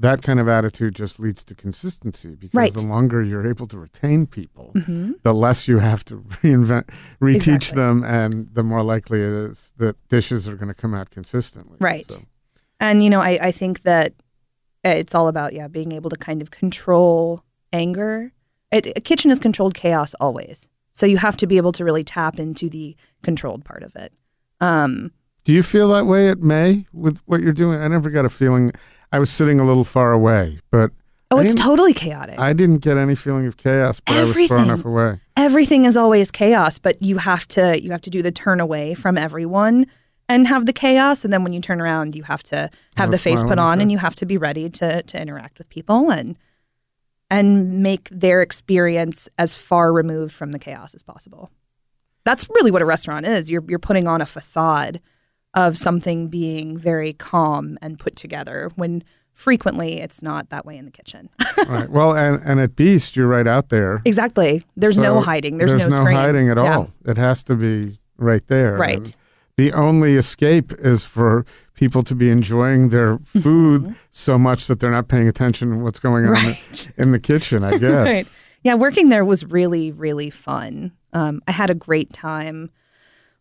[0.00, 2.72] that kind of attitude just leads to consistency because Right.
[2.72, 6.88] the longer you're able to retain people, hmm the less you have to reinvent,
[7.20, 7.76] reteach Exactly.
[7.76, 11.76] them, and the more likely it is that dishes are going to come out consistently.
[11.80, 12.08] Right.
[12.10, 12.20] So,
[12.78, 14.12] And you know, I, I think that
[14.84, 18.32] it's all about yeah, being able to kind of control anger.
[18.70, 22.04] It, a kitchen is controlled chaos always, so you have to be able to really
[22.04, 24.12] tap into the controlled part of it.
[24.60, 25.12] Um,
[25.44, 27.80] do you feel that way at Mae with what you're doing?
[27.80, 28.72] I never got a feeling.
[29.12, 30.90] I was sitting a little far away, but
[31.30, 32.38] oh, it's totally chaotic.
[32.38, 34.00] I didn't get any feeling of chaos.
[34.00, 34.64] But I was far Everything.
[34.66, 35.20] enough away.
[35.36, 38.94] Everything is always chaos, but you have to you have to do the turn away
[38.94, 39.86] from everyone
[40.28, 43.16] and have the chaos, and then when you turn around, you have to have the
[43.16, 46.10] face put on on, and you have to be ready to to interact with people
[46.10, 46.36] and
[47.30, 51.50] and make their experience as far removed from the chaos as possible.
[52.24, 53.50] That's really what a restaurant is.
[53.50, 55.00] You're you're putting on a facade
[55.54, 60.84] of something being very calm and put together when frequently it's not that way in
[60.84, 61.30] the kitchen.
[61.68, 61.88] right.
[61.88, 64.02] Well, and and at Beast, you're right out there.
[64.04, 64.64] exactly.
[64.76, 65.58] There's So no hiding.
[65.58, 66.16] There's, no, screen.
[66.16, 66.76] hiding at Yeah.
[66.76, 66.90] all.
[67.06, 68.76] It has to be right there.
[68.76, 68.96] Right.
[68.98, 69.16] And
[69.56, 71.46] the only escape is for
[71.78, 76.00] people to be enjoying their food so much that they're not paying attention to what's
[76.00, 76.46] going on Mm-hmm.
[76.48, 76.92] Right.
[76.98, 78.04] in the kitchen, I guess.
[78.04, 78.36] Right.
[78.64, 80.92] Yeah, working there was really, really fun.
[81.12, 82.70] Um, I had a great time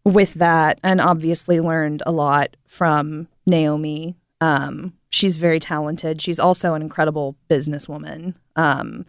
[0.03, 4.15] with that and obviously learned a lot from Naomi.
[4.39, 6.21] Um, she's very talented.
[6.21, 8.35] She's also an incredible businesswoman.
[8.55, 9.05] Um,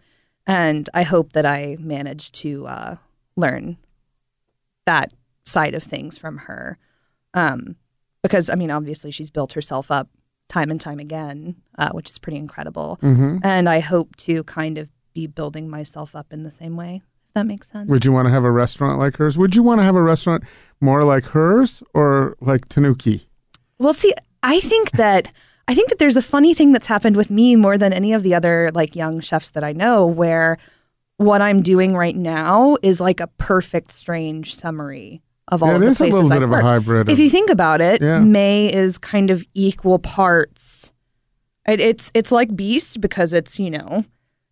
[0.47, 2.95] and I hope that I managed to uh,
[3.35, 3.77] learn
[4.87, 5.13] that
[5.45, 6.79] side of things from her.
[7.35, 7.75] Um,
[8.21, 10.09] because, I mean, obviously she's built herself up
[10.47, 12.97] time and time again, uh, which is pretty incredible.
[13.01, 17.01] hmm And I hope to kind of be building myself up in the same way,
[17.27, 17.89] if that makes sense.
[17.89, 19.37] Would you want to have a restaurant like hers?
[19.37, 20.43] Would you want to have a restaurant
[20.81, 23.27] more like hers or like Tanuki?
[23.77, 25.31] well, see, I think that
[25.67, 28.23] I think that there's a funny thing that's happened with me more than any of
[28.23, 30.57] the other like young chefs that I know where
[31.17, 35.81] what I'm doing right now is like a perfect strange summary of all Yeah, of
[35.81, 36.65] it the is a little bit I've of worked.
[36.65, 37.09] a hybrid.
[37.09, 38.19] If of- you think about it, Yeah.
[38.19, 40.91] Mae is kind of equal parts.
[41.67, 44.05] It, it's it's like Beast because it's you know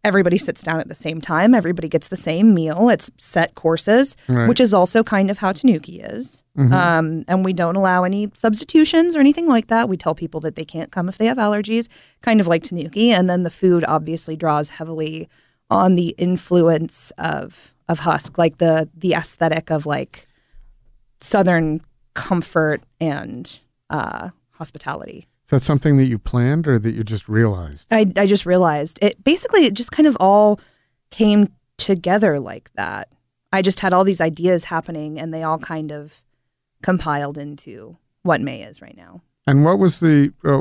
[0.03, 1.53] everybody sits down at the same time.
[1.53, 2.87] Everybody gets the same meal.
[2.89, 4.47] It's set courses, Right.
[4.47, 6.41] which is also kind of how Tanuki is.
[6.57, 9.87] Um, and we don't allow any substitutions or anything like that.
[9.89, 11.87] We tell people that they can't come if they have allergies,
[12.23, 13.11] kind of like Tanuki.
[13.11, 15.29] And then the food obviously draws heavily
[15.69, 20.27] on the influence of of husk, like the the aesthetic of like
[21.21, 21.81] southern
[22.13, 25.27] comfort and uh, hospitality.
[25.45, 27.87] Is that something that you planned or that you just realized?
[27.91, 30.59] I, I just realized it basically it just kind of all
[31.09, 33.09] came together like that.
[33.53, 36.21] I just had all these ideas happening and they all kind of
[36.83, 39.21] compiled into what Mae is right now.
[39.45, 40.57] And what was the, uh,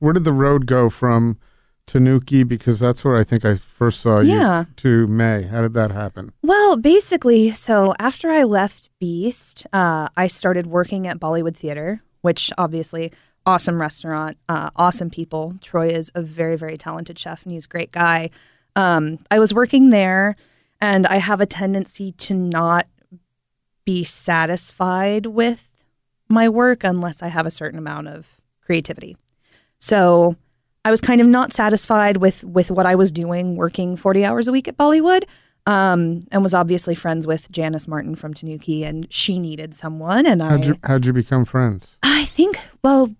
[0.00, 1.38] where did the road go from
[1.88, 2.42] Tanuki?
[2.46, 4.64] Because that's where I think I first saw you Yeah.
[4.76, 5.42] to Mae.
[5.42, 6.32] How did that happen?
[6.42, 12.52] Well, basically, so after I left Beast, uh, I started working at Bollywood Theater, which
[12.56, 13.10] obviously
[13.46, 15.54] awesome restaurant, uh, awesome people.
[15.62, 18.30] Troy is a very very talented chef and he's a great guy.
[18.76, 20.36] Um, I was working there,
[20.80, 22.86] and I have a tendency to not
[23.84, 25.68] be satisfied with
[26.28, 29.16] my work unless I have a certain amount of creativity.
[29.78, 30.36] So
[30.88, 34.48] I was kind of not satisfied with with what I was doing, working forty hours
[34.48, 35.24] a week at Bollywood,
[35.66, 40.42] um, and was obviously friends with Janis Martin from Tanuki, and she needed someone, and
[40.42, 41.98] I How'd you, how'd you become friends?
[42.02, 43.14] I think well,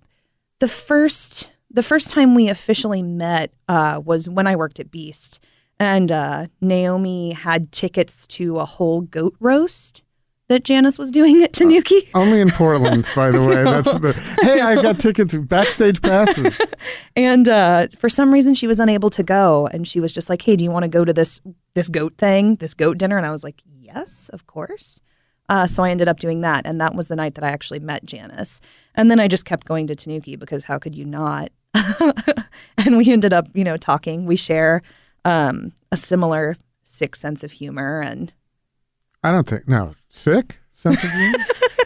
[0.60, 5.38] the first the first time we officially met uh, was when I worked at Beast,
[5.78, 10.02] and uh, Naomi had tickets to a whole goat roast
[10.48, 12.08] that Janis was doing at Tanuki.
[12.14, 13.62] Only in Portland, by the way.
[13.62, 16.60] That's the, hey, I've got tickets, backstage passes.
[17.16, 20.40] And uh, for some reason, she was unable to go, and she was just like,
[20.40, 21.40] "Hey, do you want to go to this
[21.74, 25.00] this goat thing, this goat dinner?" And I was like, "Yes, of course."
[25.48, 27.80] Uh, so I ended up doing that, and that was the night that I actually
[27.80, 28.60] met Janis.
[28.94, 31.50] And then I just kept going to Tanuki because how could you not?
[32.76, 34.26] and we ended up, you know, talking.
[34.26, 34.82] We share
[35.24, 38.32] um, a similar sick sense of humor, and
[39.22, 41.38] I don't think, no, sick sense of humor?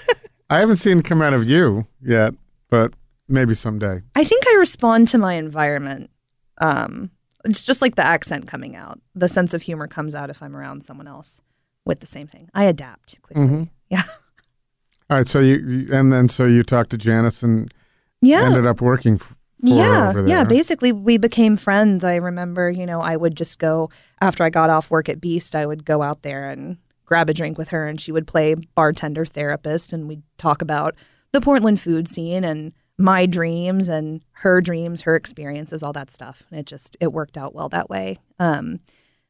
[0.50, 2.34] I haven't seen it come out of you yet,
[2.68, 2.92] but
[3.28, 4.02] maybe someday.
[4.14, 6.10] I think I respond to my environment.
[6.58, 7.10] Um,
[7.44, 9.00] it's just like the accent coming out.
[9.14, 11.40] The sense of humor comes out if I'm around someone else
[11.86, 12.48] with the same thing.
[12.54, 13.44] I adapt quickly.
[13.44, 13.68] Mhm.
[13.88, 14.02] Yeah.
[15.10, 17.72] All right, so you, you- and then so you talked to Janis and
[18.20, 18.42] Yeah.
[18.44, 20.12] ended up working for yeah.
[20.14, 20.28] there.
[20.28, 20.44] Yeah.
[20.44, 22.04] Basically, we became friends.
[22.04, 23.90] I remember, you know, I would just go
[24.20, 26.76] after I got off work at Beast, I would go out there and
[27.12, 30.94] grab a drink with her, and she would play bartender therapist, and we'd talk about
[31.32, 36.44] the Portland food scene and my dreams and her dreams, her experiences, all that stuff.
[36.50, 38.16] And it just it worked out well that way.
[38.38, 38.80] Um,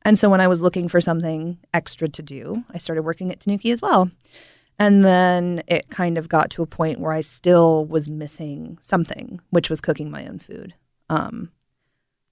[0.03, 3.41] and so when I was looking for something extra to do, I started working at
[3.41, 4.13] Tanuki as well.
[4.79, 9.41] And then it kind of got to a point where I still was missing something,
[9.51, 10.75] which was cooking my own food.
[11.09, 11.51] Um,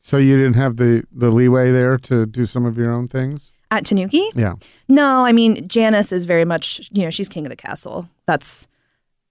[0.00, 3.52] So you didn't have the, the leeway there to do some of your own things?
[3.72, 4.54] At Tanuki, Yeah.
[4.88, 8.08] no, I mean Janis is very much, you know, she's king of the castle.
[8.26, 8.66] That's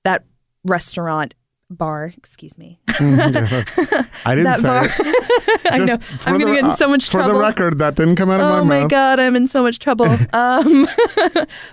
[0.05, 0.23] that
[0.63, 1.35] restaurant
[1.69, 2.13] bar.
[2.17, 2.79] Excuse me.
[2.87, 4.85] Mhm, that's- I didn't that say bar.
[4.85, 5.71] it.
[5.73, 5.97] I know.
[6.25, 7.33] I'm gonna get in so much For trouble.
[7.33, 8.79] the record, that didn't come out of oh my my mouth.
[8.79, 10.87] Oh my god i'm in so much trouble um,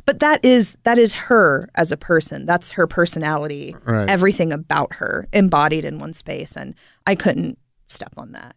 [0.05, 4.11] but that is that is her as a person that's her personality Right.
[4.11, 6.75] everything about her embodied in one space and
[7.07, 8.55] i couldn't step on that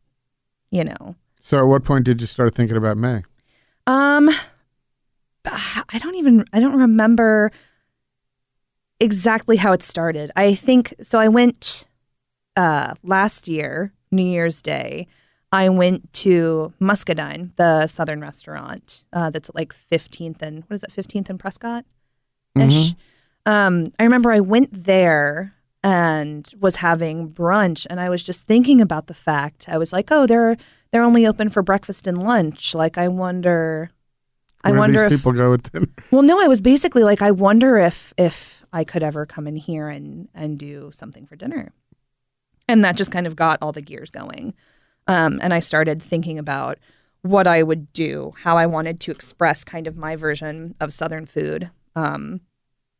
[0.71, 3.23] you know So at what point did you start thinking about Mae?
[3.87, 4.29] Um
[5.45, 7.51] i don't even i don't remember
[8.99, 10.29] exactly how it started.
[10.35, 11.85] I think so i went
[12.55, 15.07] uh last year new year's day
[15.51, 20.83] i went to muscadine the southern restaurant uh that's at like 15th and what is
[20.83, 21.85] it 15th and prescott
[22.57, 22.93] ish
[23.45, 28.81] um i remember i went there and was having brunch and i was just thinking
[28.81, 30.57] about the fact i was like oh they're
[30.91, 33.91] they're only open for breakfast and lunch like i wonder
[34.63, 35.87] i wonder if people go at dinner?
[36.11, 39.55] well, no, I was basically like, I wonder if if I could ever come in
[39.55, 41.71] here and and do something for dinner,
[42.67, 44.53] and that just kind of got all the gears going.
[45.07, 46.77] Um, and I started thinking about
[47.21, 51.25] what I would do, how I wanted to express kind of my version of Southern
[51.25, 52.41] food, um,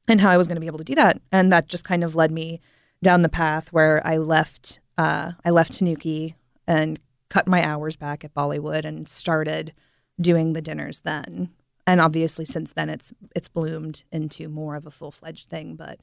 [0.08, 1.21] and how I was going to be able to do that.
[1.32, 2.62] And that just kind of led me
[3.04, 6.36] down the path where I left uh, I left Tanuki
[6.67, 6.99] and
[7.30, 9.74] cut my hours back at Bollywood and started
[10.20, 11.50] doing the dinners then.
[11.88, 16.00] And obviously since then it's it's bloomed into more of a full-fledged thing, but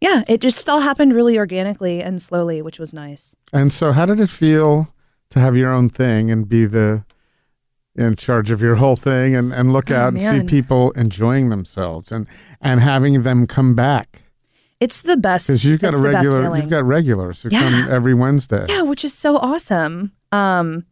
[0.00, 3.36] yeah, it just all happened really organically and slowly, which was nice.
[3.52, 4.92] And so, how did it feel
[5.30, 7.04] to have your own thing and be the
[7.94, 11.50] in charge of your whole thing and, and look Oh, out and see people enjoying
[11.50, 12.26] themselves and,
[12.60, 14.22] and having them come back?
[14.80, 15.46] It's the best.
[15.46, 17.60] Because you've got a regular, you've got regulars who Yeah.
[17.60, 18.66] come every Wednesday.
[18.68, 20.10] Yeah, which is so awesome.
[20.32, 20.86] Um,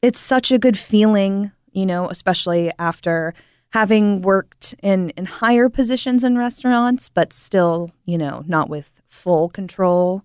[0.00, 3.34] it's such a good feeling, you know, especially after
[3.70, 9.48] having worked in in higher positions in restaurants, but still, you know, not with full
[9.48, 10.22] control.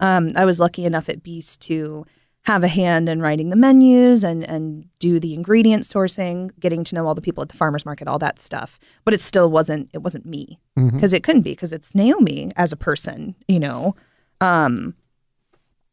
[0.00, 2.06] Um, I was lucky enough at Beast to
[2.42, 6.94] have a hand in writing the menus and and do the ingredient sourcing, getting to
[6.94, 8.78] know all the people at the farmers market, all that stuff.
[9.04, 10.60] But it still wasn't it wasn't me
[10.94, 13.96] because it couldn't be because it's Naomi as a person, you know.
[14.40, 14.94] Um,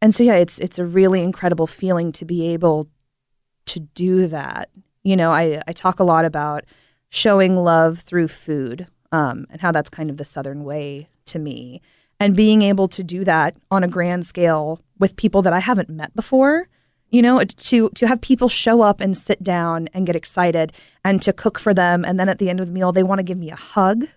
[0.04, 2.90] and so yeah, it's it's a really incredible feeling to be able
[3.68, 4.70] to do that.
[5.02, 6.66] You know, I I talk a lot about
[7.08, 11.82] showing love through food um, and how that's kind of the southern way to me
[12.20, 15.90] and being able to do that on a grand scale with people that I haven't
[15.90, 16.68] met before.
[17.10, 20.74] You know, to to have people show up and sit down and get excited
[21.06, 23.20] and to cook for them and then at the end of the meal they want
[23.20, 24.08] to give me a hug.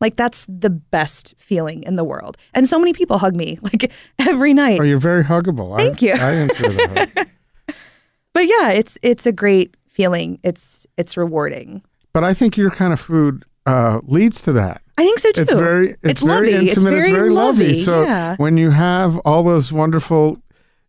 [0.00, 2.36] Like that's the best feeling in the world.
[2.54, 4.80] And so many people hug me like every night.
[4.80, 5.76] Oh, you're very huggable.
[5.78, 6.12] Thank I, you.
[6.14, 7.26] I enjoy the.
[8.34, 10.38] But yeah, it's it's a great feeling.
[10.42, 11.82] It's it's rewarding.
[12.12, 14.82] But I think your kind of food uh, leads to that.
[14.98, 15.42] I think so too.
[15.42, 16.68] It's very, it's, It's very lovey.
[16.68, 16.92] intimate.
[16.94, 17.64] It's very lovey.
[17.68, 18.36] lovey, So yeah.
[18.36, 20.38] when you have all those wonderful,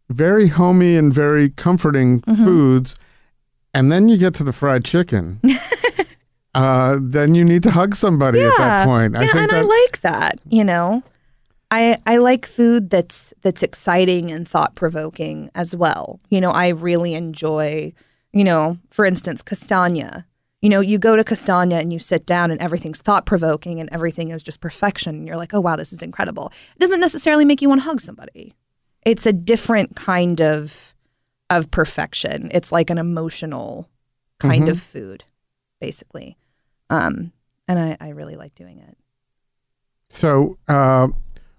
[0.09, 2.43] very homey and very comforting Mm-hmm.
[2.43, 2.95] foods,
[3.73, 5.39] and then you get to the fried chicken,
[6.57, 9.13] uh, then you need to hug somebody at that point.
[9.13, 10.39] yeah, I think and that, I like that.
[10.49, 11.03] You know,
[11.71, 16.19] I I like food that's that's exciting and thought provoking as well.
[16.29, 17.93] You know, I really enjoy.
[18.33, 20.25] You know, for instance, castagna.
[20.61, 23.89] You know, you go to castagna and you sit down and everything's thought provoking and
[23.91, 25.15] everything is just perfection.
[25.15, 26.51] And you're like, oh wow, this is incredible.
[26.75, 28.53] It doesn't necessarily make you want to hug somebody.
[29.05, 30.93] It's a different kind of
[31.49, 32.49] of perfection.
[32.53, 33.87] It's like an emotional
[34.39, 34.71] kind Mm-hmm.
[34.71, 35.23] of food,
[35.79, 36.37] basically.
[36.89, 37.31] Um,
[37.67, 38.97] and I, I really like doing it.
[40.09, 41.09] So, uh,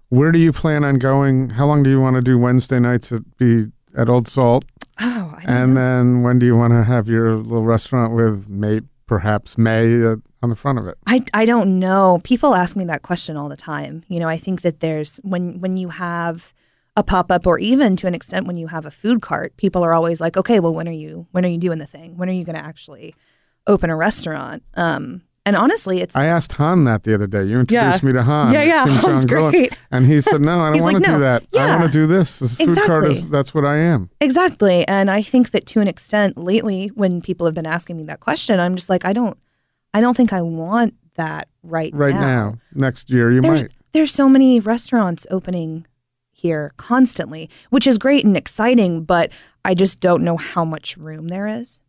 [0.09, 1.51] where do you plan on going?
[1.51, 4.65] How long do you want to do Wednesday nights at be at Old Salt?
[4.99, 8.81] Oh, I And then when do you want to have your little restaurant with Mae,
[9.05, 10.97] perhaps Mae uh, on the front of it?
[11.05, 12.19] I, I don't know.
[12.23, 14.03] People ask me that question all the time.
[14.07, 16.53] You know, I think that there's when when you have
[16.95, 19.83] a pop up or even to an extent when you have a food cart, people
[19.83, 22.17] are always like, okay, well, when are you when are you doing the thing?
[22.17, 23.13] When are you going to actually
[23.67, 24.63] open a restaurant?
[24.75, 27.43] Um, and honestly, it's I asked Han that the other day.
[27.43, 28.07] You introduced Yeah.
[28.07, 28.53] me to Han.
[28.53, 29.51] Yeah, yeah, Kim Han's Jong-un.
[29.51, 29.73] great.
[29.89, 31.43] And he said, "No, I don't want like, to do "No, that.
[31.57, 32.39] I want to do this.
[32.39, 34.87] This food cart is that's what I am." exactly.
[34.87, 38.19] And I think that to an extent, lately, when people have been asking me that
[38.19, 39.37] question, I'm just like, I don't,
[39.93, 43.71] I don't think I want that right Right now, next year you there's might.
[43.93, 45.87] there's so many restaurants opening
[46.31, 49.31] here constantly, which is great and exciting, but
[49.65, 51.81] I just don't know how much room there is.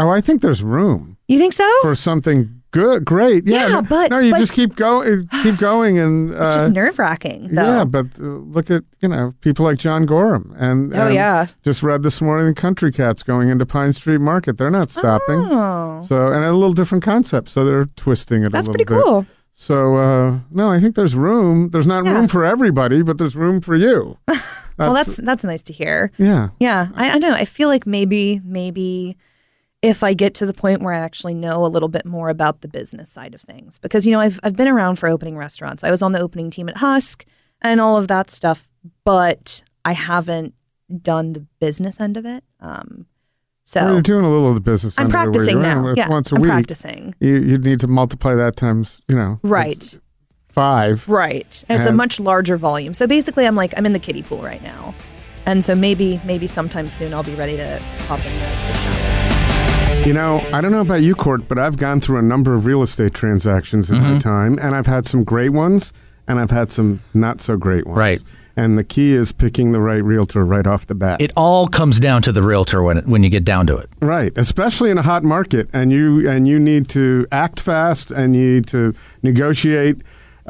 [0.00, 1.68] Oh, I think there's room You think so?
[1.82, 3.46] for something good, great.
[3.46, 6.70] Yeah, Yeah, but- no, you but- just keep going, keep going, and it's uh, just
[6.70, 7.84] nerve wracking, yeah.
[7.84, 11.46] But uh, look at you know people like John Gorham, and Oh, and yeah.
[11.64, 14.56] just read this morning the Country Cats going into Pine Street Market.
[14.58, 15.40] They're not stopping.
[15.50, 17.48] Oh, So and a little different concept.
[17.50, 19.04] So they're twisting it that's a little pretty bit.
[19.04, 19.26] cool.
[19.52, 21.70] So uh, no, I think there's room.
[21.70, 22.14] There's not Yeah.
[22.14, 24.16] room for everybody, but there's room for you.
[24.78, 26.12] well, that's that's nice to hear.
[26.18, 26.48] yeah.
[26.60, 27.34] Yeah, I, I know.
[27.34, 29.16] I feel like maybe maybe
[29.82, 32.60] if I get to the point where I actually know a little bit more about
[32.60, 35.82] the business side of things, because you know I've I've been around for opening restaurants.
[35.84, 37.24] I was on the opening team at Husk
[37.62, 38.68] and all of that stuff,
[39.04, 40.54] but I haven't
[41.02, 42.42] done the business end of it.
[42.60, 43.06] Um,
[43.64, 44.98] so Well, you're doing a little of the business.
[44.98, 45.92] I'm practicing now.
[45.96, 46.50] Yeah, once a I'm week.
[46.50, 47.14] practicing.
[47.20, 49.98] You you need to multiply that times you know Right.
[50.48, 51.08] five.
[51.08, 51.64] Right.
[51.68, 52.92] And it's a much larger volume.
[52.92, 54.94] So basically I'm like I'm in the kiddie pool right now.
[55.46, 59.19] And so maybe maybe sometime soon I'll be ready to hop in the, the shower.
[60.06, 62.66] You know, I don't know about you, Court, but I've gone through a number of
[62.66, 64.14] real estate transactions in Mm-hmm.
[64.14, 65.92] my time, and I've had some great ones,
[66.26, 67.96] and I've had some not so great ones.
[67.98, 68.24] Right.
[68.56, 71.20] And the key is picking the right realtor right off the bat.
[71.20, 73.88] It all comes down to the realtor when it, when you get down to it.
[74.00, 78.34] Right, especially in a hot market, and you and you need to act fast, and
[78.34, 79.98] you need to negotiate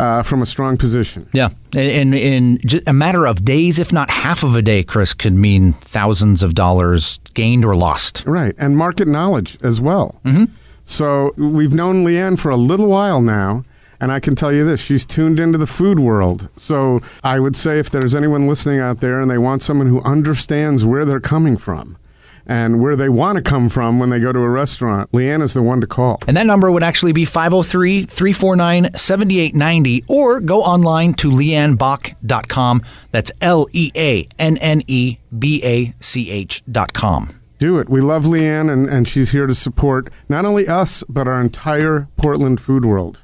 [0.00, 1.28] uh, from a strong position.
[1.34, 5.34] Yeah, in in a matter of days, if not half of a day, Chris could
[5.34, 8.24] mean thousands of dollars gained or lost.
[8.26, 10.18] Right, and market knowledge as well.
[10.24, 10.44] Mm-hmm.
[10.86, 13.62] So we've known Leanne for a little while now,
[14.00, 16.48] and I can tell you this: she's tuned into the food world.
[16.56, 20.00] So I would say, if there's anyone listening out there and they want someone who
[20.00, 21.98] understands where they're coming from
[22.46, 25.55] and where they want to come from when they go to a restaurant, Leanne is
[25.55, 26.18] the one to call.
[26.26, 32.83] And that number would actually be 503 349 7890 or go online to leannebach.com.
[33.11, 37.31] That's L E A N N E B A C H.com.
[37.59, 37.90] Do it.
[37.90, 42.09] We love Leanne, and, and she's here to support not only us, but our entire
[42.16, 43.22] Portland food world.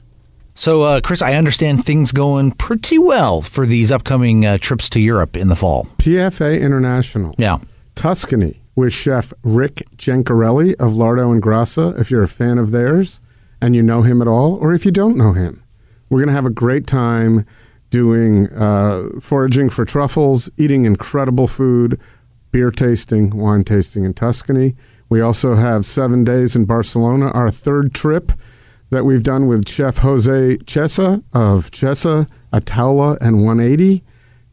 [0.52, 5.00] So, uh, Chris, I understand things going pretty well for these upcoming uh, trips to
[5.00, 5.86] Europe in the fall.
[5.98, 7.58] PFA International, Yeah.
[7.94, 11.98] Tuscany, with Chef Rick Gencarelli of Lardo and Grassa.
[11.98, 13.20] If you're a fan of theirs
[13.60, 15.64] and you know him at all, or if you don't know him,
[16.08, 17.44] we're going to have a great time
[17.90, 21.98] doing uh, foraging for truffles, eating incredible food,
[22.52, 24.76] beer tasting, wine tasting in Tuscany.
[25.08, 28.32] We also have seven days in Barcelona, our third trip
[28.90, 34.04] that we've done with Chef Jose Chesa of Chesa, Ataula, and 180.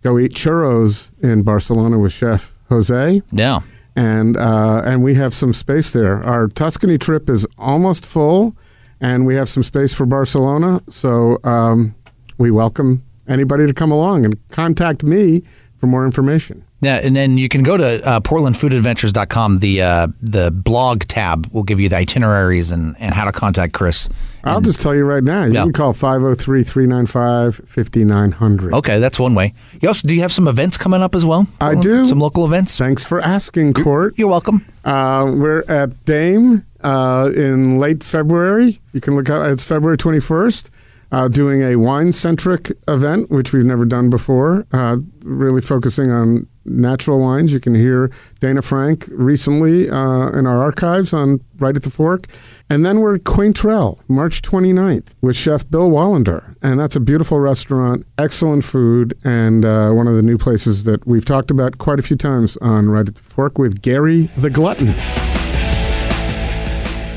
[0.01, 3.61] Go eat churros in Barcelona with Chef Jose Yeah.
[3.95, 6.23] And uh, and we have some space there.
[6.23, 8.55] Our Tuscany trip is almost full,
[8.99, 10.81] and we have some space for Barcelona.
[10.89, 11.95] So um,
[12.37, 15.43] we welcome anybody to come along and contact me
[15.77, 16.65] for more information.
[16.83, 19.59] Yeah, and then you can go to uh, portlandfoodadventures.com.
[19.59, 23.73] The uh, the blog tab will give you the itineraries and, and how to contact
[23.73, 24.09] Chris.
[24.45, 25.45] I'll just tell you right now.
[25.45, 25.63] You Yeah.
[25.63, 28.73] can call 503-395-5900.
[28.73, 29.53] Okay, that's one way.
[29.81, 31.47] You also do you have some events coming up as well?
[31.61, 32.05] I do.
[32.07, 32.77] Some local events.
[32.77, 34.13] Thanks for asking, Court.
[34.17, 34.65] You're welcome.
[34.83, 38.79] Uh, we're at Dame uh, in late February.
[38.91, 39.49] You can look out.
[39.49, 40.69] It's February 21st.
[41.13, 44.65] Uh, doing a wine-centric event, which we've never done before.
[44.73, 47.53] Uh, really focusing on natural wines.
[47.53, 52.25] You can hear Dana Frank recently uh, in our archives on Right at the Fork.
[52.67, 56.55] And then we're at Quaintrelle, March 29th, with Chef Bill Wallender.
[56.61, 61.05] And that's a beautiful restaurant, excellent food, and uh, one of the new places that
[61.05, 64.49] we've talked about quite a few times on Right at the Fork with Gary the
[64.49, 64.95] Glutton.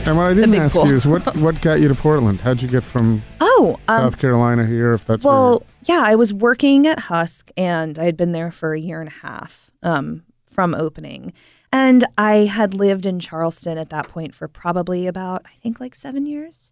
[0.07, 0.87] And what I didn't ask pool.
[0.89, 2.41] you is what, what got you to Portland?
[2.41, 6.33] How'd you get from Oh, um, South Carolina here, if that's well, yeah, I was
[6.33, 10.23] working at Husk and I had been there for a year and a half um,
[10.49, 11.33] from opening.
[11.73, 15.95] And I had lived in Charleston at that point for probably about, I think, like
[15.97, 16.71] seven years.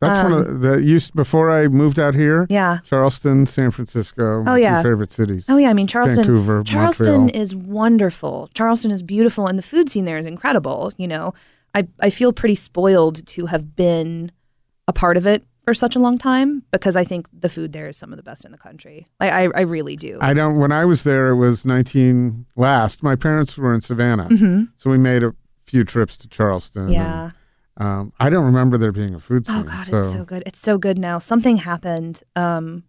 [0.00, 2.42] That's one of the used before I moved out here.
[2.42, 2.78] um, Yeah.
[2.84, 4.82] Charleston, San Francisco, my Oh, yeah.
[4.82, 5.46] two favorite cities.
[5.48, 6.18] Oh yeah, I mean Charleston.
[6.24, 7.42] Vancouver, Charleston Montreal.
[7.42, 8.50] is wonderful.
[8.54, 10.92] Charleston is beautiful, and the food scene there is incredible.
[10.98, 11.32] You know,
[11.76, 14.32] I I feel pretty spoiled to have been
[14.88, 17.88] a part of it for such a long time because I think the food there
[17.88, 19.06] is some of the best in the country.
[19.20, 20.18] I I, I really do.
[20.20, 20.58] I don't.
[20.58, 23.02] When I was there, it was 19 last.
[23.02, 24.28] My parents were in Savannah,
[24.76, 25.34] so we made a
[25.66, 26.84] few trips to Charleston.
[26.84, 26.92] Mm-hmm.
[26.92, 27.30] yeah.
[27.76, 29.56] and, um, I don't remember there being a food scene.
[29.56, 30.42] Oh God, it's so good.
[30.46, 31.18] It's so good now.
[31.18, 32.22] Something happened.
[32.34, 32.84] Um,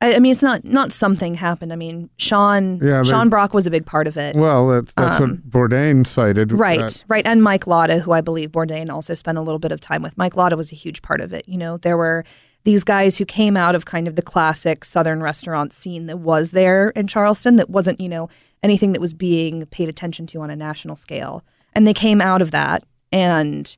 [0.00, 1.72] I, I mean, it's not not something happened.
[1.72, 4.36] I mean, Sean Yeah, they- Sean Brock was a big part of it.
[4.36, 6.52] Well, that's, that's what Bourdain cited.
[6.52, 7.26] Um, Right, that- right.
[7.26, 10.18] And Mike Lata, who I believe Bourdain also spent a little bit of time with.
[10.18, 11.48] Mike Lata was a huge part of it.
[11.48, 12.24] You know, there were
[12.64, 16.50] these guys who came out of kind of the classic Southern restaurant scene that was
[16.52, 18.28] there in Charleston that wasn't, you know,
[18.62, 21.42] anything that was being paid attention to on a national scale.
[21.74, 22.82] And they came out of that
[23.12, 23.76] and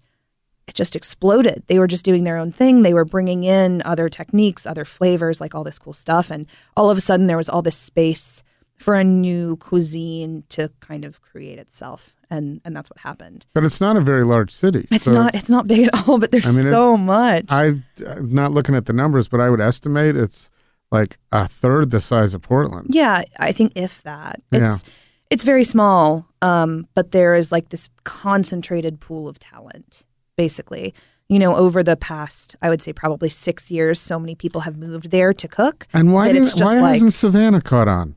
[0.69, 1.63] it just exploded.
[1.69, 2.83] They were just doing their own thing.
[2.83, 6.31] They were bringing in other techniques, other flavors, like all this cool stuff.
[6.31, 6.47] And
[6.77, 8.43] all of a sudden, there was all this space
[8.77, 13.47] for a new cuisine to kind of create itself, and and that's what happened.
[13.55, 14.87] but it's not a very large city.
[14.91, 17.47] It's so not it's not big at all, but there's I mean, it- so much.
[17.49, 20.51] I, I'm not looking at the numbers, but I would estimate it's
[20.93, 22.89] like a third the size of Portland.
[22.91, 24.65] yeah, I think if that Yeah.
[24.75, 24.85] it's
[25.31, 30.05] it's very small, um, but there is like this concentrated pool of talent,
[30.37, 30.95] basically.
[31.29, 34.77] You know, over the past, I would say probably six years, so many people have
[34.77, 35.89] moved there to cook.
[35.93, 38.15] And why, it's just why like hasn't Savannah caught on?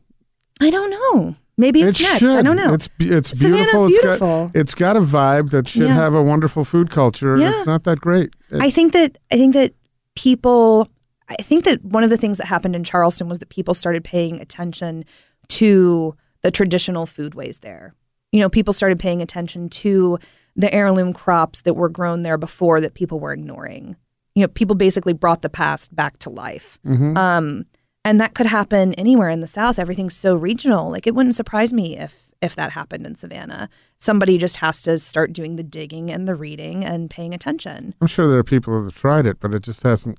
[0.62, 1.36] I don't know.
[1.58, 2.20] Maybe it's it next.
[2.20, 2.38] should.
[2.38, 2.74] I don't know.
[2.74, 3.88] It's it's Savannah's beautiful.
[3.88, 4.48] It's beautiful.
[4.50, 5.94] got it's got a vibe that should Yeah.
[5.96, 7.36] have a wonderful food culture.
[7.36, 7.50] Yeah.
[7.52, 8.30] It's not that great.
[8.52, 9.74] It- I think that I think that
[10.16, 10.88] people
[11.28, 14.04] I think that one of the things that happened in Charleston was that people started
[14.04, 15.04] paying attention
[15.50, 17.94] to the traditional foodways there.
[18.32, 20.18] You know, people started paying attention to
[20.56, 23.96] the heirloom crops that were grown there before that people were ignoring.
[24.36, 26.78] You know, people basically brought the past back to life.
[26.86, 27.66] Um,
[28.06, 29.78] and that could happen anywhere in the South.
[29.80, 30.90] Everything's so regional.
[30.90, 33.68] Like it wouldn't surprise me if if that happened in Savannah.
[33.98, 37.94] Somebody just has to start doing the digging and the reading and paying attention.
[38.00, 40.18] I'm sure there are people that have tried it, but it just hasn't.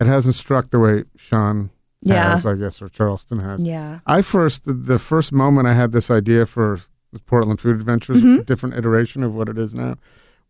[0.00, 1.68] It hasn't struck the way Sean
[2.00, 2.30] Yeah.
[2.30, 3.62] has, I guess, or Charleston has.
[3.62, 3.98] Yeah.
[4.06, 6.80] I first the, the first moment I had this idea for
[7.26, 8.42] Portland Food Adventures, Mm-hmm.
[8.42, 9.96] different iteration of what it is now,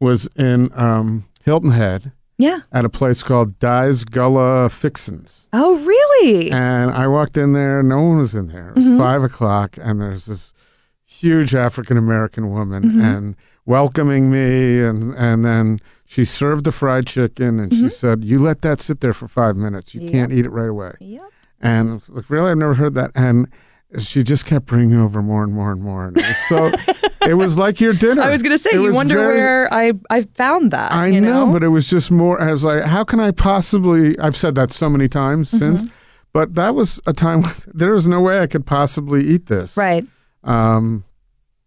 [0.01, 2.61] was in um, Hilton Head Yeah.
[2.73, 5.47] at a place called Dye's Gullah Fixins.
[5.53, 6.51] Oh, really?
[6.51, 8.71] And I walked in there, no one was in there.
[8.71, 8.99] It was Mm-hmm.
[8.99, 10.55] five o'clock, and there's this
[11.05, 13.01] huge African American woman Mm-hmm.
[13.01, 13.37] and
[13.67, 17.83] welcoming me, and and then she served the fried chicken, and Mm-hmm.
[17.85, 19.95] she said, "You let that sit there for five minutes.
[19.95, 21.31] You can't eat it right away." Yep.
[21.61, 23.11] And I was like, really, I've never heard that.
[23.17, 23.49] And
[23.99, 26.71] she just kept bringing over more and more and more, and it so.
[27.27, 28.21] it was like your dinner.
[28.29, 30.93] I was going to say, It you wonder very- where I, I found that.
[30.93, 32.41] I you know, know, but it was just more.
[32.41, 34.19] I was like, how can I possibly?
[34.19, 35.77] I've said that so many times Mm-hmm.
[35.79, 35.93] since,
[36.35, 39.77] but that was a time when there was no way I could possibly eat this.
[39.77, 40.07] right.
[40.45, 41.05] Um,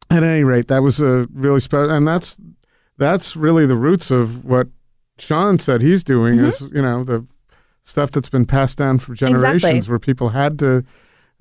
[0.09, 2.37] at any rate, that was a really special, and that's
[2.97, 4.67] that's really the roots of what
[5.17, 6.35] Sean said he's doing.
[6.37, 6.45] Mm-hmm.
[6.45, 7.25] Is you know the
[7.83, 9.89] stuff that's been passed down for generations, Exactly.
[9.91, 10.83] where people had to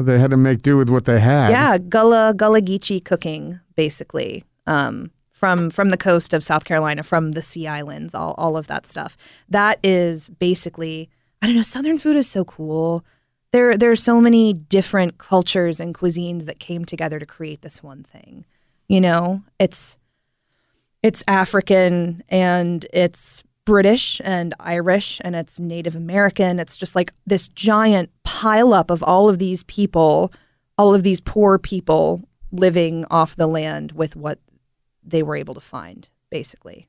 [0.07, 1.51] they had to make do with what they had.
[1.51, 7.33] Yeah, Gullah Gullah Geechee cooking, basically, um, from from the coast of South Carolina, from
[7.33, 9.17] the Sea Islands, all all of that stuff.
[9.49, 11.09] That is basically,
[11.43, 11.63] I don't know.
[11.63, 13.05] Southern food is so cool.
[13.53, 17.83] There there are so many different cultures and cuisines that came together to create this
[17.83, 18.45] one thing.
[18.89, 19.99] You know, it's
[21.03, 26.59] it's African and it's British and Irish and it's Native American.
[26.59, 30.33] It's just like this giant pileup of all of these people,
[30.77, 34.41] all of these poor people living off the land with what
[35.05, 36.89] they were able to find, basically.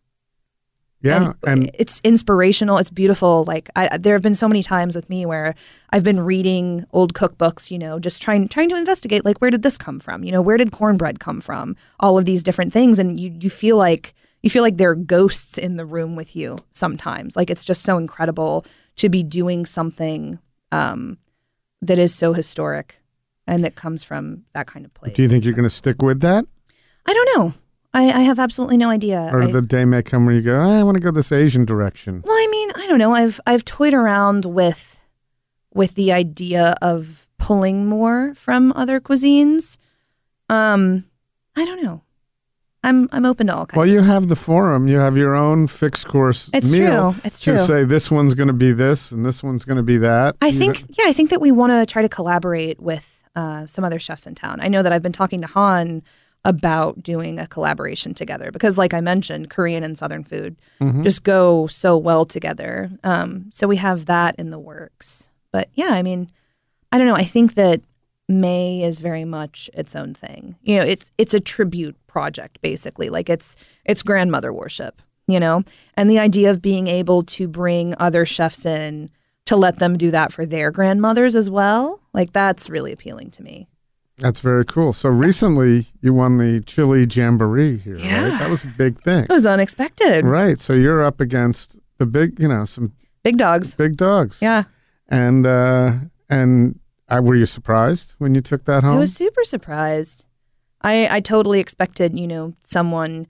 [1.03, 2.79] yeah, and it's inspirational.
[2.79, 3.43] It's beautiful.
[3.43, 5.53] Like I, there have been so many times with me where
[5.91, 9.61] I've been reading old cookbooks, you know, just trying trying to investigate like where did
[9.61, 10.23] this come from?
[10.23, 11.75] You know, where did cornbread come from?
[11.99, 14.95] All of these different things, and you you feel like you feel like there are
[14.95, 17.35] ghosts in the room with you sometimes.
[17.35, 18.65] Like it's just so incredible
[18.97, 20.39] to be doing something
[20.71, 21.17] um,
[21.81, 22.99] that is so historic
[23.47, 25.13] and that comes from that kind of place.
[25.15, 26.45] do you think you're going to stick with that,
[27.05, 27.53] I don't know.
[27.93, 29.29] I, I have absolutely no idea.
[29.33, 31.31] or I- the day may come where you go, "Ah, I want to go this
[31.31, 32.21] Asian direction?
[32.25, 33.13] Well, I mean, I don't know.
[33.13, 35.01] I've I've toyed around with
[35.73, 39.77] with the idea of pulling more from other cuisines.
[40.47, 41.05] Um,
[41.57, 42.01] I don't know.
[42.83, 43.77] I'm I'm open to all kinds.
[43.77, 44.87] Well, you have the forum.
[44.87, 47.13] You have your own fixed course It's meal.
[47.13, 47.21] true.
[47.23, 47.65] It's to true.
[47.65, 50.35] say this one's going to be this and this one's going to be that.
[50.41, 53.83] I think yeah, I think that we want to try to collaborate with uh, some
[53.85, 54.59] other chefs in town.
[54.61, 56.01] I know that I've been talking to Han
[56.43, 61.03] about doing a collaboration together because, like I mentioned, Korean and Southern food Mm-hmm.
[61.03, 62.89] just go so well together.
[63.03, 65.29] Um, so we have that in the works.
[65.51, 66.31] But yeah, I mean,
[66.91, 67.15] I don't know.
[67.15, 67.81] I think that
[68.31, 70.55] Mae is very much its own thing.
[70.63, 73.09] You know, it's it's a tribute project basically.
[73.09, 73.55] Like it's
[73.85, 75.63] it's grandmother worship, you know?
[75.95, 79.09] And the idea of being able to bring other chefs in
[79.45, 83.43] to let them do that for their grandmothers as well, like that's really appealing to
[83.43, 83.67] me.
[84.17, 84.93] That's very cool.
[84.93, 88.29] So recently you won the Chili Jamboree here, Yeah.
[88.29, 88.39] right?
[88.39, 89.23] That was a big thing.
[89.23, 90.25] It was unexpected.
[90.25, 90.59] Right.
[90.59, 93.73] So you're up against the big, you know, some Big dogs.
[93.75, 94.39] big dogs.
[94.41, 94.63] Yeah.
[95.07, 95.93] And uh
[96.29, 96.79] and
[97.11, 98.95] uh, were you surprised when you took that home?
[98.95, 100.25] I was super surprised.
[100.81, 103.27] I I totally expected, you know, someone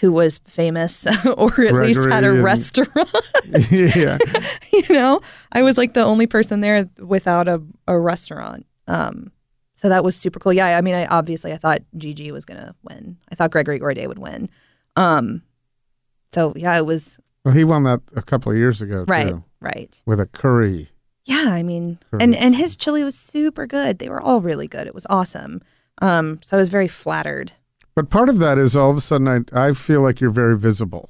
[0.00, 3.10] who was famous or at least had a and- restaurant.
[3.70, 4.18] yeah.
[4.72, 5.20] you know,
[5.52, 8.66] I was like the only person there without a, a restaurant.
[8.88, 9.30] Um,
[9.74, 10.52] so that was super cool.
[10.52, 13.18] Yeah, I mean, I obviously I thought Gigi was gonna win.
[13.30, 14.48] I thought Gregory Gourdet would win.
[14.96, 15.42] Um,
[16.32, 19.44] so yeah, it was Well, he won that a couple of years ago right, too,
[19.60, 20.00] right.
[20.06, 20.88] with a curry.
[21.26, 22.22] Yeah, I mean, Correct.
[22.22, 23.98] and and his chili was super good.
[23.98, 24.86] They were all really good.
[24.86, 25.62] It was awesome.
[26.02, 27.52] Um, so I was very flattered.
[27.94, 30.56] But part of that is all of a sudden I I feel like you're very
[30.58, 31.08] visible.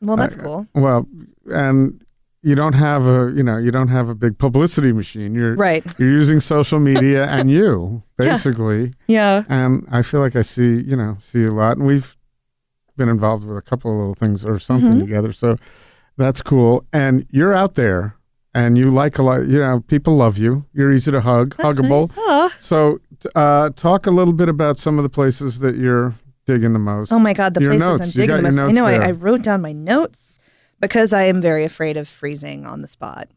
[0.00, 0.66] Well, that's I- cool.
[0.74, 1.06] Well,
[1.46, 2.02] and
[2.44, 5.34] you don't have a you know you don't have a big publicity machine.
[5.34, 5.84] You're Right.
[5.98, 8.94] you're using social media and you basically.
[9.06, 9.44] Yeah.
[9.48, 12.16] And I feel like I see you know see a lot, and we've
[12.96, 15.00] been involved with a couple of little things or something Mhm.
[15.00, 15.32] together.
[15.32, 15.56] So
[16.16, 16.84] that's cool.
[16.92, 18.14] And you're out there,
[18.54, 19.46] and you like a lot.
[19.46, 20.64] You know, people love you.
[20.72, 22.14] You're easy to hug, That's huggable.
[22.16, 22.52] nice.
[22.58, 23.00] So
[23.34, 26.14] uh, talk a little bit about some of the places that you're
[26.46, 27.12] digging the most.
[27.12, 28.02] Oh my God, the Your places notes.
[28.02, 28.60] I'm digging the most.
[28.60, 28.94] I know I.
[29.08, 30.38] I wrote down my notes
[30.80, 33.28] because I am very afraid of freezing on the spot.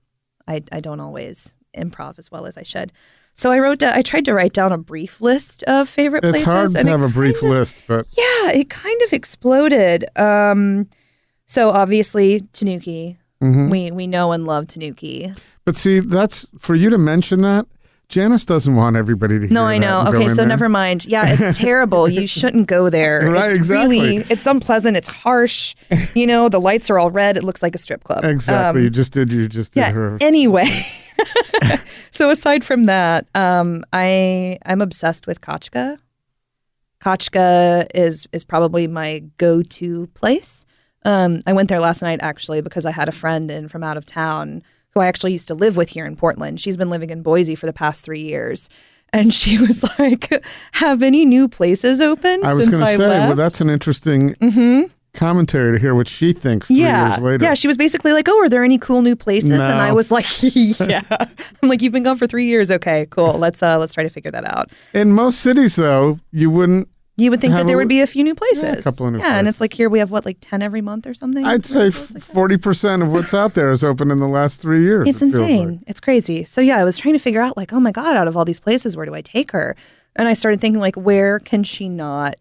[0.48, 2.92] I, I don't always improv as well as I should.
[3.38, 3.80] So I wrote.
[3.80, 6.48] down I tried to write down a brief list of favorite it's places.
[6.48, 10.06] hard to and have a brief of- list, but Yeah, it kind of exploded.
[10.18, 10.90] Um,
[11.46, 13.18] so obviously Tanuki.
[13.42, 13.70] Mhm.
[13.70, 15.34] We we know and love Tanuki.
[15.66, 17.66] but see, that's for you to mention that.
[18.08, 20.04] Janis doesn't want everybody to hear No, I know.
[20.08, 20.46] Okay, so there.
[20.46, 21.06] never mind.
[21.06, 22.08] Yeah, it's terrible.
[22.08, 23.32] You shouldn't go there.
[23.32, 24.00] Right, it's exactly.
[24.00, 25.76] really it's unpleasant, it's harsh.
[26.14, 27.36] You know, the lights are all red.
[27.36, 28.24] It looks like a strip club.
[28.24, 28.82] Exactly.
[28.82, 29.32] Um, you just did.
[29.34, 29.92] You just did yeah.
[29.92, 30.18] her.
[30.22, 30.70] Anyway.
[32.12, 35.98] so aside from that, um, I I'm obsessed with Kachka.
[37.02, 40.66] Kachka is is probably my go-to place.
[41.06, 43.96] Um, I went there last night actually because I had a friend in from out
[43.96, 44.64] of town
[44.96, 46.60] who I actually used to live with here in Portland.
[46.60, 48.70] She's been living in Boise for the past three years,
[49.14, 50.44] and she was like,
[50.74, 52.44] "Have any new places open?
[52.44, 54.92] I was going to say, left?" well, that's an interesting mm-hmm.
[55.14, 57.44] commentary to hear what she thinks three yeah, years later.
[57.44, 57.54] yeah.
[57.54, 60.26] She was basically like, "Oh, are there any cool new places?" And I was like,
[60.42, 61.02] "Yeah."
[61.62, 62.72] I'm like, "You've been gone for three years.
[62.72, 63.34] Okay, cool.
[63.34, 66.88] Let's uh, let's try to figure that out." In most cities, though, you wouldn't.
[67.18, 68.64] You would think that there would be a few new places.
[68.64, 70.62] Yeah, a couple of new Yeah, and it's like here we have what, like ten
[70.62, 71.46] every month or something.
[71.46, 75.08] I'd say forty percent of what's out there is open in the last three years.
[75.08, 75.70] It's it insane.
[75.70, 75.80] like.
[75.88, 76.44] It's crazy.
[76.44, 78.44] So yeah, I was trying to figure out like, oh my god, out of all
[78.44, 79.78] these places, where do I take her?
[80.18, 82.36] And I started thinking like, where can she not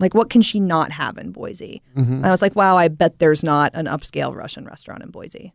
[0.00, 1.82] Like, what can she not have in Boise?
[1.96, 2.12] Mm-hmm.
[2.12, 5.52] And I was like, wow, I bet there's not an upscale Russian restaurant in Boise.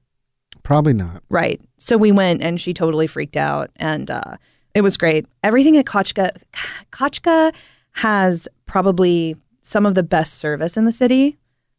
[0.63, 1.23] Probably not.
[1.29, 1.61] Right.
[1.77, 4.37] So we went and she totally freaked out and uh,
[4.73, 5.27] it was great.
[5.43, 6.29] Everything at Kachka,
[6.91, 7.53] Kachka
[7.95, 11.37] has probably some of the best service in the city.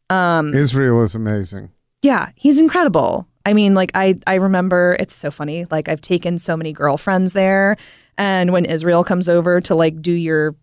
[0.09, 1.69] Um, Israel is amazing.
[2.01, 3.27] yeah, he's incredible.
[3.45, 5.65] I mean, like I I remember it's so funny.
[5.71, 7.77] Like I've taken so many girlfriends there
[8.17, 10.55] and when Israel comes over to like do your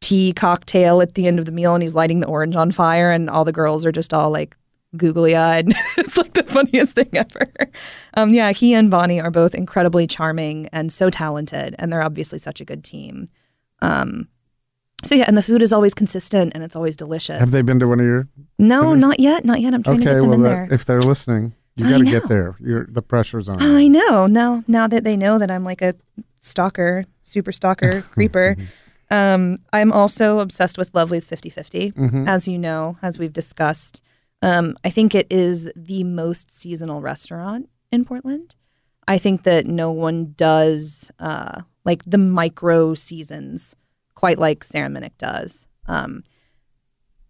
[0.00, 3.10] tea cocktail at the end of the meal and he's lighting the orange on fire
[3.10, 4.56] and all the girls are just all like
[4.96, 5.68] googly eyed.
[5.96, 7.46] it's like the funniest thing ever.
[8.14, 12.38] Um, yeah, he and Bonnie are both incredibly charming and so talented, and they're obviously
[12.38, 13.28] such a good team.
[13.80, 14.28] Um,
[15.04, 17.38] so yeah, and the food is always consistent and it's always delicious.
[17.40, 18.28] Have they been to one of your?
[18.58, 19.74] no, not yet, not yet.
[19.74, 20.68] I'm trying to Okay, get them well, in that, there.
[20.70, 22.56] if they're listening, you got to get there.
[22.60, 23.60] You're, the pressure's on.
[23.62, 24.26] I know.
[24.26, 25.94] Now, now that they know that I'm like a
[26.40, 28.56] stalker, super stalker, creeper,
[29.10, 31.92] um, I'm also obsessed with Lovely's 50 50.
[31.92, 32.28] Mm-hmm.
[32.28, 34.02] As you know, as we've discussed,
[34.42, 38.54] um, I think it is the most seasonal restaurant in Portland.
[39.08, 43.74] I think that no one does uh, like the micro seasons
[44.22, 45.66] quite like Sarah Minnick does.
[45.86, 46.22] Um,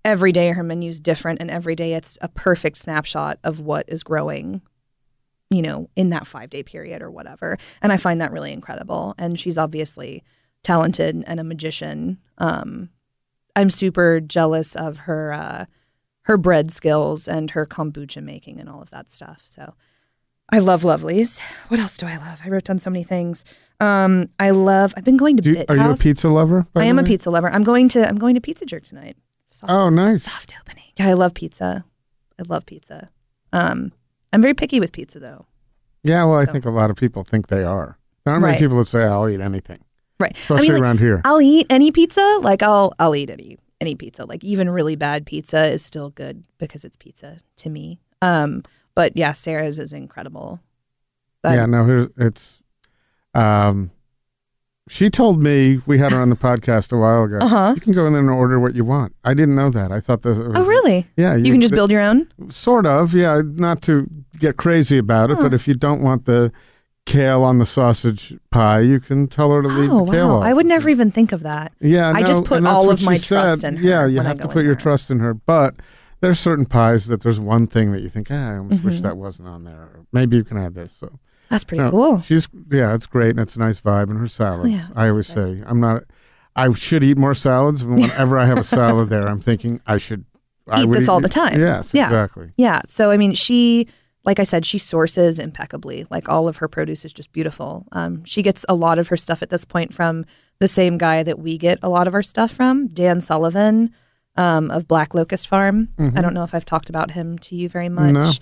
[0.05, 4.03] every day her menu's different, and every day it's a perfect snapshot of what is
[4.03, 4.61] growing
[5.53, 7.59] you know, in that five day period or whatever.
[7.83, 9.15] And I find that really incredible.
[9.19, 10.25] And she's obviously
[10.63, 12.19] talented and a magician.
[12.39, 12.89] Um,
[13.55, 15.67] I'm super jealous of her uh,
[16.23, 19.43] her bread skills and her kombucha making and all of that stuff.
[19.45, 19.75] So
[20.51, 21.41] I love Lovely's.
[21.69, 22.41] What else do I love?
[22.45, 23.45] I wrote down so many things.
[23.83, 24.95] Um, I love.
[24.97, 26.03] I've been going to Do you, Bit are you a House.
[26.03, 26.67] pizza lover?
[26.73, 27.09] by I the am a way?
[27.09, 27.51] pizza lover.
[27.51, 28.09] I'm going to.
[28.09, 29.17] I'm going to Pizza Jerk tonight.
[29.49, 30.23] Soft, Oh, nice.
[30.25, 30.85] soft opening.
[30.99, 31.85] Yeah, I love pizza.
[32.39, 33.11] I love pizza.
[33.53, 33.93] Um,
[34.33, 35.47] I'm very picky with pizza though.
[36.05, 37.99] Yeah, well, I think a lot of people think they are.
[38.25, 39.79] There aren't many people that say, "I'll eat anything,"
[40.19, 40.37] Right.
[40.37, 41.21] especially I mean, like, around here.
[41.25, 42.39] I'll eat any pizza.
[42.41, 44.25] Like I'll I'll eat any any pizza.
[44.25, 48.01] Like even really bad pizza is still good because it's pizza to me.
[48.23, 48.63] Um,
[48.95, 50.61] but yeah, Sarah's is incredible.
[51.43, 52.62] But- yeah, no, here's it's.
[53.35, 53.91] Um,
[54.89, 57.39] she told me we had her on the podcast a while ago.
[57.39, 57.73] Uh-huh.
[57.75, 59.15] You can go in there and order what you want.
[59.25, 59.93] I didn't know that.
[59.93, 60.39] I thought this.
[60.39, 61.07] Was, Oh really?
[61.17, 62.29] Yeah, You can just build your own.
[62.49, 63.41] Sort of, yeah.
[63.45, 64.09] Not to
[64.39, 65.45] get crazy about it, Huh.
[65.45, 66.53] but if you don't want the
[67.07, 70.37] kale on the sausage pie, you can tell her to leave Oh the kale wow!
[70.39, 70.45] off.
[70.45, 71.73] I would never even think of that.
[71.81, 73.27] Yeah, I no, just put all of my said.
[73.47, 75.33] trust in her Yeah, you I have to put your trust in her.
[75.35, 75.75] But
[76.21, 79.03] there's certain pies that there's one thing that you think, ah, I almost wish Mhm.
[79.03, 79.75] that wasn't on there.
[79.81, 80.93] Or maybe you can add this.
[80.93, 81.19] So
[81.53, 82.21] That's pretty no, cool.
[82.21, 84.71] She's yeah, it's great and it's a nice vibe and her salads.
[84.71, 86.03] yeah, I always that's say I'm not.
[86.57, 90.25] I should eat more salads, whenever I have a salad there, I'm thinking I should
[90.69, 91.61] I Eat this all the time.
[91.61, 92.05] Yes, Yeah.
[92.05, 92.53] exactly.
[92.57, 92.81] Yeah.
[92.89, 93.89] So I mean, she,
[94.25, 96.07] like I said, she sources impeccably.
[96.11, 97.87] Like all of her produce is just beautiful.
[97.93, 100.25] Um, she gets a lot of her stuff at this point from
[100.59, 103.93] the same guy that we get a lot of our stuff from, Dan Sullivan
[104.37, 105.89] um, of Black Locust Farm.
[105.99, 108.13] I don't know if I've talked about him to you very much.
[108.13, 108.33] No.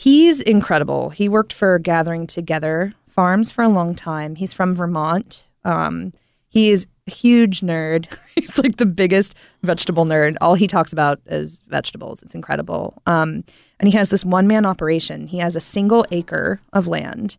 [0.00, 1.10] He's incredible.
[1.10, 4.34] He worked for Gathering Together Farms for a long time.
[4.34, 5.44] He's from Vermont.
[5.62, 6.12] Um,
[6.48, 8.06] he is a huge nerd.
[8.34, 10.38] He's like the biggest vegetable nerd.
[10.40, 12.22] All he talks about is vegetables.
[12.22, 12.94] It's incredible.
[13.04, 13.44] Um,
[13.78, 15.26] and he has this one man operation.
[15.26, 17.36] He has a single acre of land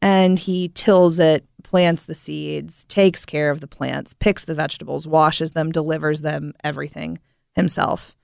[0.00, 5.06] and he tills it, plants the seeds, takes care of the plants, picks the vegetables,
[5.06, 7.18] washes them, delivers them, everything
[7.54, 8.16] himself.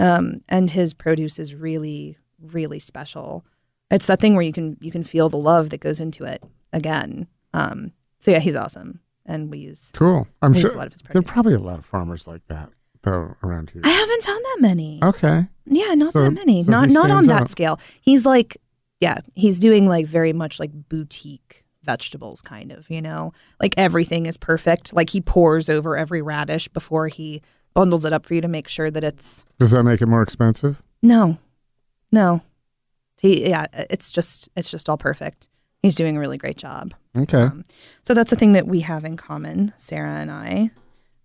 [0.00, 3.44] Um, and his produce is really, really special.
[3.90, 6.42] It's that thing where you can you can feel the love that goes into it
[6.72, 7.26] again.
[7.52, 9.90] Um, so yeah, he's awesome, and we use.
[9.94, 10.28] Cool.
[10.42, 12.70] I'm sure a lot of his there are probably a lot of farmers like that
[13.02, 13.82] though around here.
[13.84, 15.00] I haven't found that many.
[15.02, 15.46] Okay.
[15.66, 16.64] Yeah, not So- that many.
[16.64, 17.80] so not not on that scale.
[18.00, 18.56] He's like,
[19.00, 22.88] yeah, he's doing like very much like boutique vegetables, kind of.
[22.90, 24.92] You know, like everything is perfect.
[24.92, 27.42] Like he pours over every radish before he
[27.74, 30.22] bundles it up for you to make sure that it's Does that make it more
[30.22, 30.82] expensive?
[31.02, 31.38] no,
[32.12, 32.42] no.
[33.20, 35.48] He yeah, it's just it's just all perfect.
[35.82, 36.94] He's doing a really great job.
[37.16, 37.42] Okay.
[37.42, 37.64] Um,
[38.02, 40.70] so that's the thing that we have in common, Sarah and I.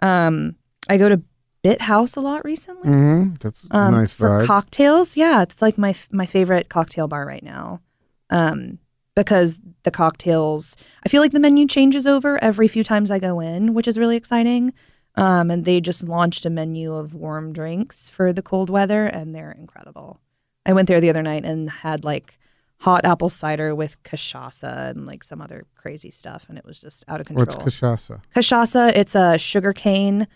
[0.02, 0.56] Um,
[0.90, 1.22] I go to
[1.64, 5.18] Bit House a lot recently hmm That's a um, nice for cocktails.
[5.18, 7.82] Yeah, it's like my my favorite cocktail bar right now,
[8.30, 8.80] um,
[9.16, 10.76] because the cocktails.
[11.06, 13.98] I feel like the menu changes over every few times I go in, which is
[13.98, 14.74] really exciting.
[15.18, 19.34] Um, and they just launched a menu of warm drinks for the cold weather, and
[19.34, 20.20] they're incredible.
[20.66, 22.38] I went there the other night and had like
[22.80, 27.04] hot apple cider with cachaça and like some other crazy stuff, and it was just
[27.08, 27.46] out of control.
[27.46, 28.22] What's cachaça?
[28.36, 30.28] Cachaça, it's a sugarcane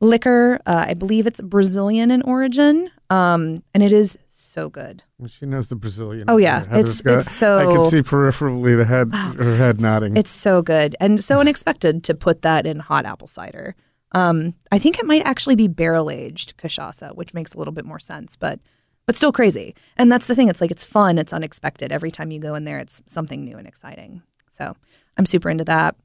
[0.00, 0.58] liquor.
[0.66, 5.02] Uh, I believe it's Brazilian in origin, um, and it is so good.
[5.18, 6.24] Well, she knows the Brazilian.
[6.28, 6.62] Oh, yeah.
[6.76, 10.16] It's- got- it's so- I can see peripherally the head, Oh, her head it's, nodding.
[10.16, 13.74] It's so good and so unexpected to put that in hot apple cider.
[14.12, 17.84] Um, I think it might actually be barrel aged cachaça, which makes a little bit
[17.84, 18.60] more sense, but
[19.06, 19.74] but still crazy.
[19.96, 20.48] And that's the thing.
[20.48, 21.18] It's like it's fun.
[21.18, 21.92] It's unexpected.
[21.92, 24.22] Every time you go in there, it's something new and exciting.
[24.50, 24.76] So
[25.16, 25.96] I'm super into that.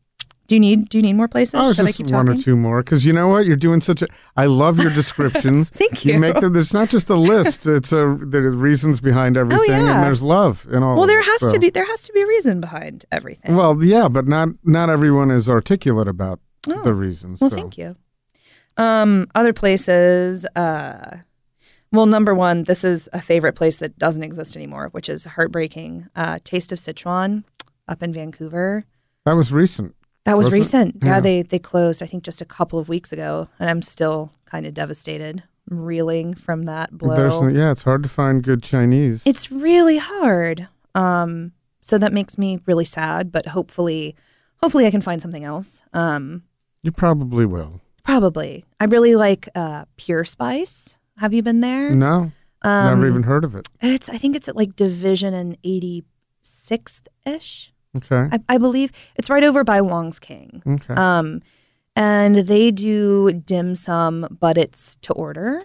[0.47, 1.53] Do you need Do you need more places?
[1.53, 4.01] Oh, Should I just one or two more because you know what you're doing such
[4.01, 4.07] a.
[4.35, 5.69] I love your descriptions.
[5.75, 6.19] Thank You you.
[6.19, 6.53] make them.
[6.53, 7.67] There's not just a list.
[7.67, 9.97] It's a there are reasons behind everything, Oh, yeah.
[9.97, 10.97] and there's love in all.
[10.97, 11.51] Well, there has so.
[11.51, 13.55] to be there has to be a reason behind everything.
[13.55, 17.39] Well, yeah, but not not everyone is articulate about Oh, the reasons.
[17.41, 17.55] Well, so.
[17.55, 17.95] thank you.
[18.77, 20.47] Um, other places.
[20.55, 21.17] Uh,
[21.91, 26.07] well, number one, this is a favorite place that doesn't exist anymore, which is heartbreaking.
[26.15, 27.43] Uh, Taste of Sichuan
[27.87, 28.85] up in Vancouver.
[29.25, 29.95] That was recent.
[30.25, 30.97] That was recent.
[31.01, 31.15] Yeah.
[31.15, 31.19] Yeah.
[31.21, 32.03] they they closed.
[32.03, 36.35] I think just a couple of weeks ago, and I'm still kind of devastated, reeling
[36.35, 37.15] from that blow.
[37.15, 39.23] There's, yeah, it's hard to find good Chinese.
[39.25, 40.67] It's really hard.
[40.93, 43.31] Um, so that makes me really sad.
[43.31, 44.15] But hopefully,
[44.61, 45.81] hopefully, I can find something else.
[45.93, 46.43] Um,
[46.83, 47.81] you probably will.
[48.03, 48.63] Probably.
[48.79, 50.95] I really like uh, Pure Spice.
[51.19, 51.91] Have you been there?
[51.91, 53.67] No, Um, never even heard of it.
[53.81, 54.09] It's.
[54.09, 56.03] I think it's at like Division and eighty
[56.41, 57.73] sixth ish.
[57.97, 60.61] Okay, I, I believe it's right over by Wong's King.
[60.67, 60.93] okay.
[60.93, 61.41] Um,
[61.95, 65.63] and they do dim sum, but it's to order.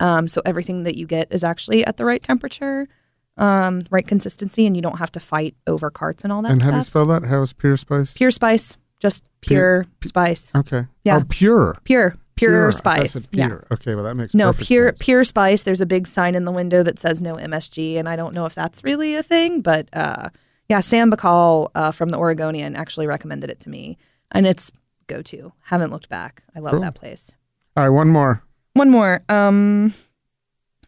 [0.00, 2.88] Um, so everything that you get is actually at the right temperature,
[3.36, 6.62] um, right consistency, and you don't have to fight over carts and all that and
[6.62, 7.24] how do you spell that?
[7.24, 8.14] How is pure spice?
[8.14, 10.50] pure spice, just pure, Pure- spice.
[10.56, 10.86] Okay.
[11.04, 11.18] Yeah.
[11.18, 11.76] Oh, pure.
[11.84, 12.14] Pure,
[12.48, 13.12] pure, it spice.
[13.12, 13.58] said Yeah.
[13.72, 14.38] Okay, well that makes sense.
[14.38, 14.98] No, pure sense.
[14.98, 15.62] pure spice.
[15.62, 18.46] There's a big sign in the window that says no MSG, and I don't know
[18.46, 20.28] if that's really a thing, but uh,
[20.68, 23.98] yeah, Sam Bakall uh, from the Oregonian actually recommended it to me,
[24.32, 24.70] and it's
[25.06, 25.52] go to.
[25.64, 26.42] Haven't looked back.
[26.54, 26.80] I love Cool.
[26.80, 27.32] that place.
[27.76, 28.42] All right, one more.
[28.74, 29.22] One more.
[29.28, 29.94] Um,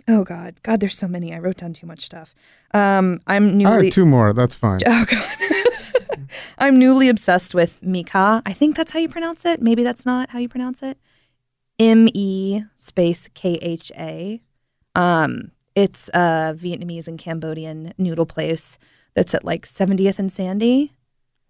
[0.08, 1.34] oh God, God, there's so many.
[1.34, 2.34] I wrote down too much stuff.
[2.74, 3.76] Um, I'm All newly.
[3.84, 4.32] right, two more.
[4.32, 4.78] That's fine.
[4.86, 5.28] Oh god.
[6.58, 8.40] I'm newly obsessed with Mekha.
[8.46, 9.60] I think that's how you pronounce it.
[9.60, 10.96] Maybe that's not how you pronounce it.
[11.82, 14.40] M E space K H A.
[14.94, 18.78] Um, it's a Vietnamese and Cambodian noodle place
[19.14, 20.92] that's at like 70th and Sandy,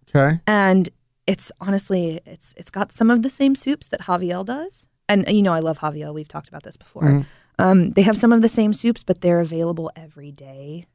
[0.09, 0.39] Okay.
[0.47, 0.89] and
[1.27, 4.87] it's honestly it's it's got some of the same soups that Ha VL does.
[5.09, 6.13] And you know I love Ha VL.
[6.13, 7.03] We've talked about this before.
[7.03, 7.25] Mhm.
[7.59, 10.85] Um, they have some of the same soups, but they're available every day,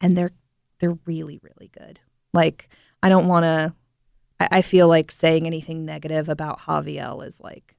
[0.00, 0.32] and they're
[0.80, 2.00] they're really really good.
[2.34, 2.68] Like
[3.02, 3.74] I don't want to.
[4.40, 7.76] I, I feel like saying anything negative about Ha VL is like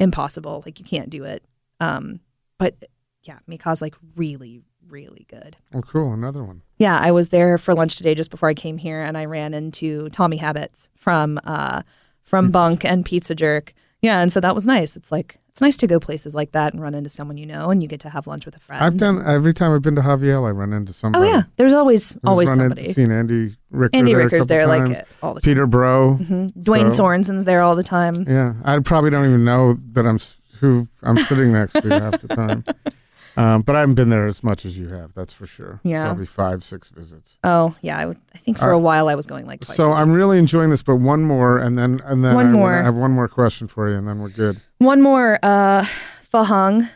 [0.00, 0.62] impossible.
[0.64, 1.44] Like you can't do it.
[1.80, 2.20] Um,
[2.58, 2.76] but
[3.22, 5.56] yeah, Mekha's like really really good.
[5.74, 6.12] Oh, cool.
[6.12, 6.62] Another one.
[6.78, 9.54] Yeah, I was there for lunch today just before I came here, and I ran
[9.54, 11.82] into Tommy Habetz from uh,
[12.22, 13.74] from Bunk and Pizza Jerk.
[14.00, 14.96] Yeah, and so that was nice.
[14.96, 17.70] It's like it's nice to go places like that and run into someone you know,
[17.70, 18.84] and you get to have lunch with a friend.
[18.84, 21.26] I've done every time I've been to Ha VL, I run into somebody.
[21.26, 22.82] Oh yeah, there's always I've always run somebody.
[22.82, 24.90] Into, seen Andy Ricker Andy there Ricker's there times.
[24.90, 25.50] like all the time.
[25.50, 26.14] Peter Bro.
[26.14, 28.24] hmm Duane So- Sorenson's there all the time.
[28.28, 30.20] Yeah, I probably don't even know that I'm
[30.60, 32.64] who I'm sitting next to half the time.
[33.38, 35.14] Um, but I haven't been there as much as you have.
[35.14, 35.80] That's for sure.
[35.84, 36.06] Yeah.
[36.06, 37.36] probably five, six visits.
[37.44, 39.76] Oh yeah, I, think for Uh, a while I was going like twice.
[39.76, 40.82] So I'm really enjoying this.
[40.82, 42.82] But one more, and then and then One I more.
[42.82, 44.60] have one more question for you, and then we're good.
[44.78, 45.84] One more, uh,
[46.22, 46.88] Pho Hung,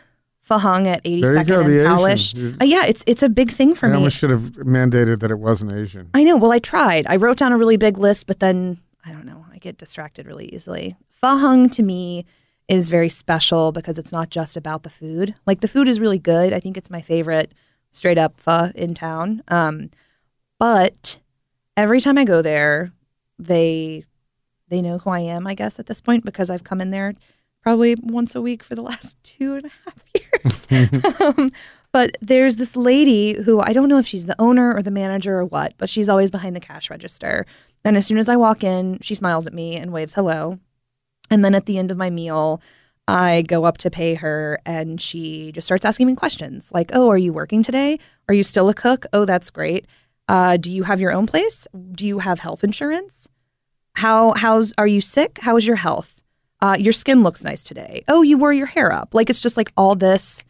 [0.47, 2.35] Fahung at 82nd There you go, and the Powlish.
[2.35, 2.39] Asian.
[2.49, 3.95] You- Uh, yeah, it's it's a big thing for I me.
[3.97, 6.09] almost should have mandated that it wasn't Asian.
[6.13, 6.35] I know.
[6.37, 7.07] Well, I tried.
[7.07, 9.45] I wrote down a really big list, but then I don't know.
[9.53, 10.97] I get distracted really easily.
[11.09, 12.25] Pho Hung to me
[12.67, 15.35] is very special because it's not just about the food.
[15.45, 16.53] Like the food is really good.
[16.53, 17.53] I think it's my favorite
[17.91, 19.43] straight up pho in town.
[19.47, 19.89] Um,
[20.59, 21.19] but
[21.75, 22.91] every time I go there,
[23.37, 24.05] they
[24.69, 25.45] they know who I am.
[25.45, 27.13] I guess at this point because I've come in there
[27.61, 31.21] probably once a week for the last two and a half years.
[31.21, 31.51] um,
[31.91, 35.37] but there's this lady who I don't know if she's the owner or the manager
[35.37, 37.45] or what, but she's always behind the cash register.
[37.85, 40.59] And as soon as I walk in, she smiles at me and waves hello.
[41.29, 42.61] And then at the end of my meal,
[43.07, 47.09] I go up to pay her and she just starts asking me questions like, Oh,
[47.09, 47.99] are you working today?
[48.29, 49.05] Are you still a cook?
[49.13, 49.85] Oh, that's great.
[50.27, 51.67] Uh, do you have your own place?
[51.91, 53.27] Do you have health insurance?
[53.95, 55.39] How how's are you sick?
[55.41, 56.21] How is your health?
[56.61, 58.03] Uh, your skin looks nice today.
[58.07, 59.13] Oh, you wore your hair up.
[59.13, 60.43] Like it's just like all this.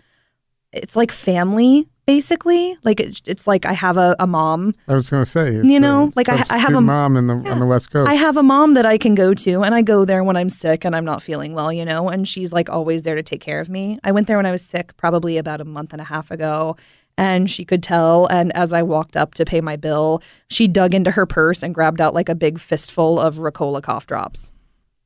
[0.71, 2.76] It's like family basically.
[2.84, 4.74] Like it's, it's like I have a, a mom.
[4.88, 7.34] I was going to say, You know, like I- I have a- mom in the
[7.34, 8.10] on the West Coast.
[8.10, 10.49] I have a mom that I can go to, and I go there when I'm
[10.49, 13.41] sick and I'm not feeling well, you know, and she's like always there to take
[13.41, 13.99] care of me.
[14.04, 16.76] I went there when I was sick, probably about a month and a half ago,
[17.18, 18.26] and she could tell.
[18.28, 21.74] And as I walked up to pay my bill, she dug into her purse and
[21.76, 24.51] grabbed out like a big fistful of Ricola cough drops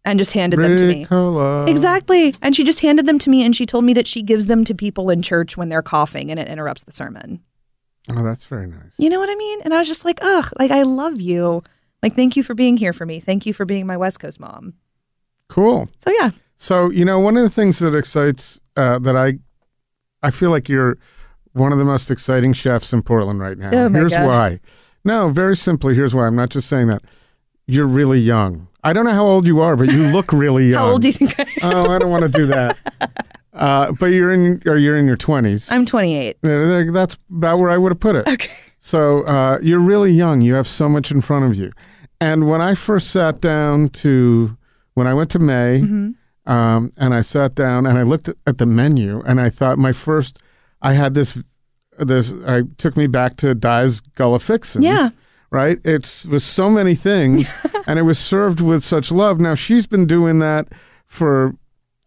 [0.07, 1.05] and just handed them to me.
[1.69, 2.33] Exactly.
[2.41, 4.63] And she just handed them to me and she told me that she gives them
[4.63, 7.41] to people in church when they're coughing and it interrupts the sermon.
[8.09, 8.95] Oh, that's very nice.
[8.97, 9.59] You know what I mean?
[9.63, 11.61] And I was just like, ugh, like I love you.
[12.01, 13.19] Like, thank you for being here for me.
[13.19, 14.75] Thank you for being my West Coast mom.
[15.49, 15.89] Cool.
[15.97, 19.39] So yeah, So you know, one of the things that excites uh, that I,
[20.23, 20.97] I feel like you're
[21.51, 23.71] one of the most exciting chefs in Portland right now.
[23.73, 24.27] Oh, my here's God.
[24.27, 24.59] why.
[25.03, 26.27] No, very simply, here's why.
[26.27, 27.01] I'm not just saying that.
[27.65, 28.69] You're really young.
[28.87, 30.79] I don't know how old you are, but you look really young.
[30.83, 31.47] How old do you think I am?
[31.75, 32.77] oh, I don't want to do that.
[33.57, 35.71] Uh, but you're in, or you're in your 20s.
[35.71, 36.37] I'm 28.
[36.43, 38.27] Uh, That's about where I would have put it.
[38.27, 38.51] Okay.
[38.79, 40.41] So uh, you're really young.
[40.41, 41.71] You have so much in front of you.
[42.21, 44.55] And when I first sat down to,
[44.93, 46.51] when I went to Mae, Mm-hmm.
[46.53, 49.91] um, and I sat down and I looked at, the menu, and I thought my
[49.91, 50.37] first,
[50.83, 51.41] I had this,
[51.97, 54.85] this, I took me back to Dye's Gullah Fixins.
[54.85, 55.09] Yeah.
[55.49, 55.79] Right.
[55.85, 57.51] It's was so many things,
[57.87, 59.39] and it was served with such love.
[59.39, 60.67] Now she's been doing that
[61.05, 61.55] for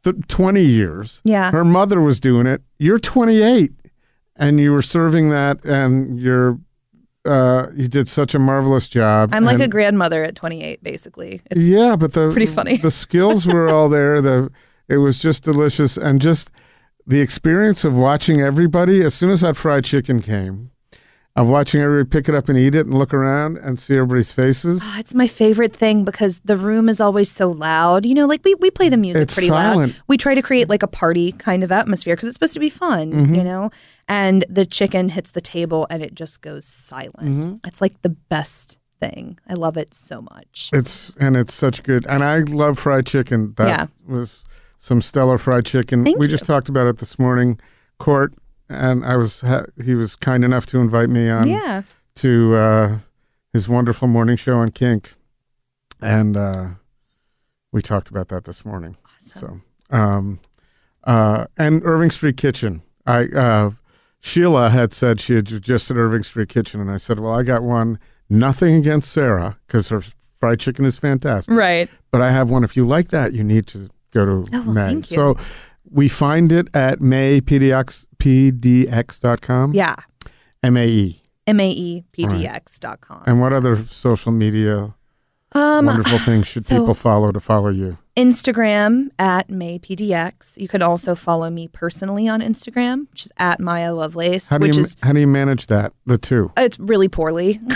[0.04, 1.20] th- 20 years.
[1.24, 1.50] Yeah.
[1.50, 2.62] Her mother was doing it.
[2.78, 3.72] You're 28
[4.36, 6.58] and you were serving that and you're
[7.26, 9.30] uh you did such a marvelous job.
[9.32, 11.42] I'm like and, a grandmother at 28, basically.
[11.50, 12.78] It's Yeah, but the pretty funny.
[12.78, 14.20] The skills were all there.
[14.22, 14.50] The
[14.88, 16.50] it was just delicious and just
[17.06, 20.70] the experience of watching everybody as soon as that fried chicken came.
[21.40, 24.30] Of watching everybody pick it up and eat it and look around and see everybody's
[24.30, 24.80] faces.
[24.84, 28.04] Ah, It's my favorite thing because the room is always so loud.
[28.04, 29.92] You know, like we, we play the music It's pretty silent.
[29.94, 30.02] loud.
[30.06, 32.68] We try to create like a party kind of atmosphere because it's supposed to be
[32.70, 33.34] fun, Mm-hmm.
[33.34, 33.70] you know?
[34.06, 37.14] And the chicken hits the table and it just goes silent.
[37.20, 37.54] Mm-hmm.
[37.66, 39.38] It's like the best thing.
[39.48, 40.68] I love it so much.
[40.74, 42.06] It's and it's such good.
[42.06, 43.54] And I love fried chicken.
[43.56, 43.86] That Yeah.
[44.06, 44.44] was
[44.78, 46.04] some stellar fried chicken.
[46.04, 46.30] Thank we you.
[46.30, 47.58] just talked about it this morning,
[47.98, 48.34] Court,
[48.70, 51.82] and I was ha- he was kind enough to invite me on yeah.
[52.16, 52.98] to uh,
[53.52, 55.14] his wonderful morning show on Kink,
[56.00, 56.66] and uh,
[57.72, 58.96] we talked about that this morning.
[59.16, 59.62] Awesome.
[59.90, 60.40] So, um,
[61.04, 62.82] uh, and Irving Street Kitchen.
[63.06, 63.70] I uh,
[64.20, 67.42] Sheila had said she had just at Irving Street Kitchen, and I said, "Well, I
[67.42, 67.98] got one.
[68.28, 71.90] Nothing against Sarah because her fried chicken is fantastic, Right.
[72.12, 72.62] but I have one.
[72.62, 74.86] If you like that, you need to go to Oh, well, Mae.
[74.92, 75.16] thank you.
[75.16, 75.36] So."
[75.90, 79.74] We find it at maepdx, pdx.com.
[79.74, 79.96] Yeah.
[80.62, 81.22] M A E.
[81.46, 83.22] M A E P D X dot com.
[83.26, 84.94] And what other social media
[85.52, 87.98] Um, wonderful things should so- people follow to follow you?
[88.16, 90.58] Instagram at MaePDX.
[90.60, 94.66] You can also follow me personally on Instagram, which is at Maya Lovelace, How do
[94.66, 95.92] which you is how do you manage that?
[96.06, 96.52] The two.
[96.56, 97.60] it's really poorly.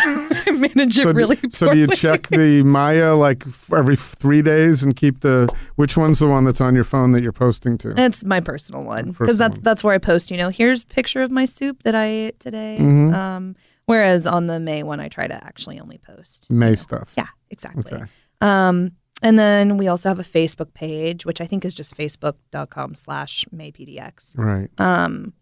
[0.47, 1.51] I manage it so, really poorly.
[1.51, 5.97] so do you check the Maya like f- every three days and keep the which
[5.97, 7.95] one's the one that's on your phone that you're posting to?
[8.01, 9.62] It's my personal one because that's one.
[9.62, 10.30] that's where I post.
[10.30, 12.78] You know, here's a picture of my soup that I ate today.
[12.80, 13.14] Mhm.
[13.14, 16.51] Um, whereas on the Mae one, I try to actually only post.
[16.51, 17.12] Mae stuff.
[17.16, 17.92] Yeah, exactly.
[17.92, 18.05] Okay.
[18.40, 18.92] Um,
[19.22, 23.47] and then we also have a Facebook page, which I think is just facebook.com slash
[23.55, 24.36] MaePDX.
[24.36, 24.68] Right.
[24.78, 25.32] Um,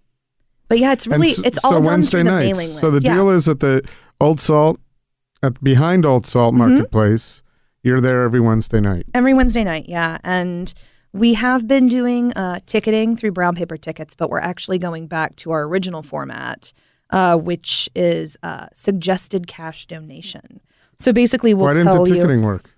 [0.68, 2.46] but yeah, it's really so- it's so all done Wednesday through the nights.
[2.46, 2.80] mailing list.
[2.80, 3.14] So the yeah.
[3.14, 3.82] deal is that the
[4.20, 4.78] Old Salt,
[5.42, 6.68] at behind Old Salt Mm-hmm.
[6.70, 7.42] Marketplace.
[7.82, 9.06] You're there every Wednesday night.
[9.12, 10.18] Every Wednesday night, yeah.
[10.22, 10.72] And
[11.12, 15.34] we have been doing uh, ticketing through brown paper tickets, but we're actually going back
[15.36, 16.72] to our original format,
[17.10, 20.60] uh, which is uh, suggested cash donation.
[21.00, 22.16] So basically, we'll Why didn't tell the you.
[22.16, 22.70] ticketing work?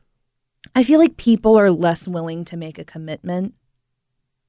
[0.75, 3.55] I feel like people are less willing to make a commitment.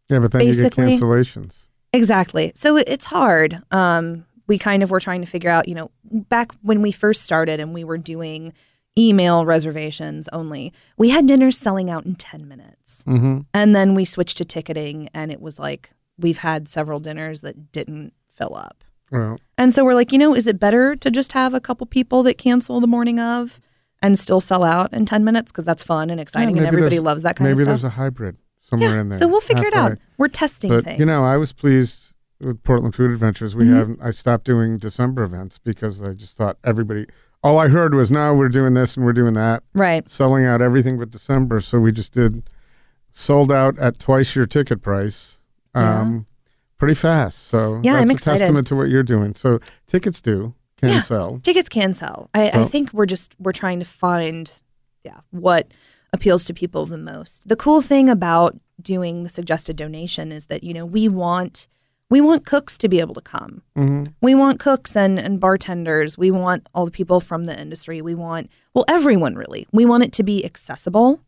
[0.10, 1.68] Yeah, but then you get cancellations.
[1.92, 2.54] Exactly.
[2.56, 3.62] So it's hard.
[3.72, 7.24] Um, we kind of were trying to figure out, you know, back when we first
[7.24, 8.54] started and we were doing
[8.98, 13.04] email reservations only, we had dinners selling out in 10 minutes.
[13.08, 13.40] Mm-hmm.
[13.54, 17.72] And then we switched to ticketing, and it was like we've had several dinners that
[17.72, 18.84] didn't fill up.
[19.12, 21.86] Well, And so we're like, you know, is it better to just have a couple
[21.88, 23.60] people that cancel the morning of
[24.02, 25.52] and still sell out in 10 minutes?
[25.52, 27.66] Because that's fun and exciting, and everybody loves that kind of stuff.
[27.68, 29.20] maybe there's a hybrid somewhere yeah, in there.
[29.20, 29.98] so we'll figure it out.
[30.18, 31.00] We're testing But things.
[31.00, 33.56] you know, I was pleased with Portland Food Adventures.
[33.56, 33.76] We Mhm.
[33.76, 34.00] haven't.
[34.02, 37.06] I stopped doing December events because I just thought everybody.
[37.44, 40.10] All I heard was, now we're doing this and we're doing that." right.
[40.10, 41.60] selling out everything but December.
[41.60, 42.44] So we just did
[43.12, 45.40] sold out at twice your ticket price,
[45.74, 46.26] um,
[46.78, 47.48] pretty fast.
[47.48, 48.40] So Yeah, I'm a excited.
[48.40, 49.34] testament to what you're doing.
[49.34, 51.02] So tickets do can Yeah.
[51.02, 51.40] sell.
[51.44, 52.30] Tickets can sell.
[52.34, 54.52] I, I think we're just we're trying to find
[55.06, 55.72] yeah what
[56.12, 57.48] appeals to people the most.
[57.48, 61.68] The cool thing about doing the suggested donation is that you know we want
[62.10, 63.62] we want cooks to be able to come.
[63.76, 66.18] hmm We want cooks and, and bartenders.
[66.18, 68.02] We want all the people from the industry.
[68.02, 69.68] We want well everyone really.
[69.72, 71.20] We want it to be accessible.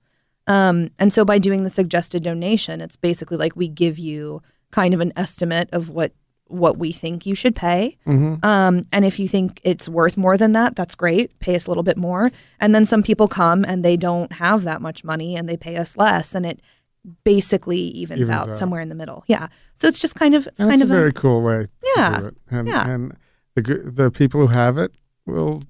[0.48, 4.94] Um, and so by doing the suggested donation, it's basically like we give you kind
[4.94, 6.12] of an estimate of what
[6.50, 7.98] what we think you should pay.
[8.06, 11.38] hmm Um, and if you think it's worth more than that, that's great.
[11.40, 12.32] Pay us a little bit more.
[12.62, 15.76] And then some people come and they don't have that much money and they pay
[15.76, 16.62] us less, and it
[17.24, 18.58] basically evens, Evens out, out.
[18.58, 19.24] somewhere in the middle.
[19.28, 19.48] Yeah.
[19.76, 22.10] So it's just kind of it's kind a of very cool way Yeah.
[22.16, 22.38] to do it.
[22.50, 22.88] And, Yeah.
[22.90, 23.18] and
[23.56, 24.92] the the people who have it
[25.26, 25.62] will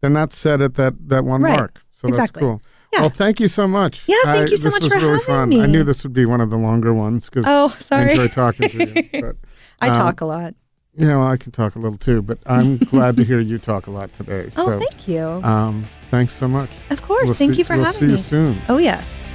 [0.00, 1.58] they're not set at that that one Right.
[1.58, 1.82] mark.
[1.90, 2.40] So Exactly.
[2.40, 2.62] that's cool.
[2.92, 3.00] Yeah.
[3.02, 4.08] Well, thank you so much.
[4.08, 5.48] Yeah, thank I- you so this much was for really having fun.
[5.50, 5.60] me.
[5.62, 8.68] I knew this would be one of the longer ones because Oh, I enjoy talking
[8.70, 9.08] to you.
[9.20, 9.36] But
[9.80, 10.54] I um, talk a lot.
[10.96, 12.20] yeah, well, I can talk a little too.
[12.22, 14.46] But I'm glad to hear you talk a lot today.
[14.56, 15.22] Oh, so, thank you.
[15.24, 16.70] um, thanks so much.
[16.90, 17.26] of course.
[17.26, 18.12] We'll thank see- you for we'll having see me.
[18.12, 18.56] you soon.
[18.68, 19.28] Oh, yes.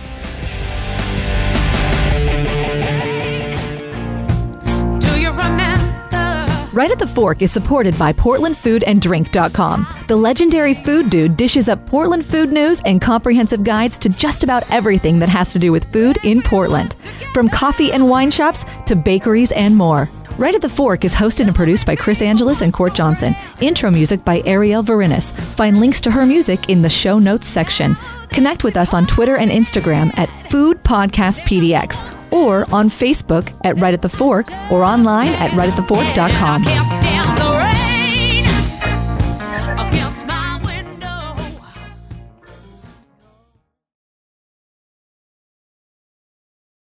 [6.75, 9.87] Right at the Fork is supported by PortlandFoodAndDrink.com.
[10.09, 14.69] The legendary food dude dishes up Portland food news and comprehensive guides to just about
[14.69, 16.97] everything that has to do with food in Portland.
[17.33, 20.09] From coffee and wine shops to bakeries and more.
[20.37, 23.37] Right at the Fork is hosted and produced by Chris Angeles and Court Johnson.
[23.61, 25.31] Intro music by Arielle Verinis.
[25.31, 27.95] Find links to her music in the show notes section.
[28.31, 33.79] Connect with us on Twitter and Instagram at Food Podcast PDX or on Facebook at
[33.79, 37.14] Right at the Fork or online at rightatthefork.com.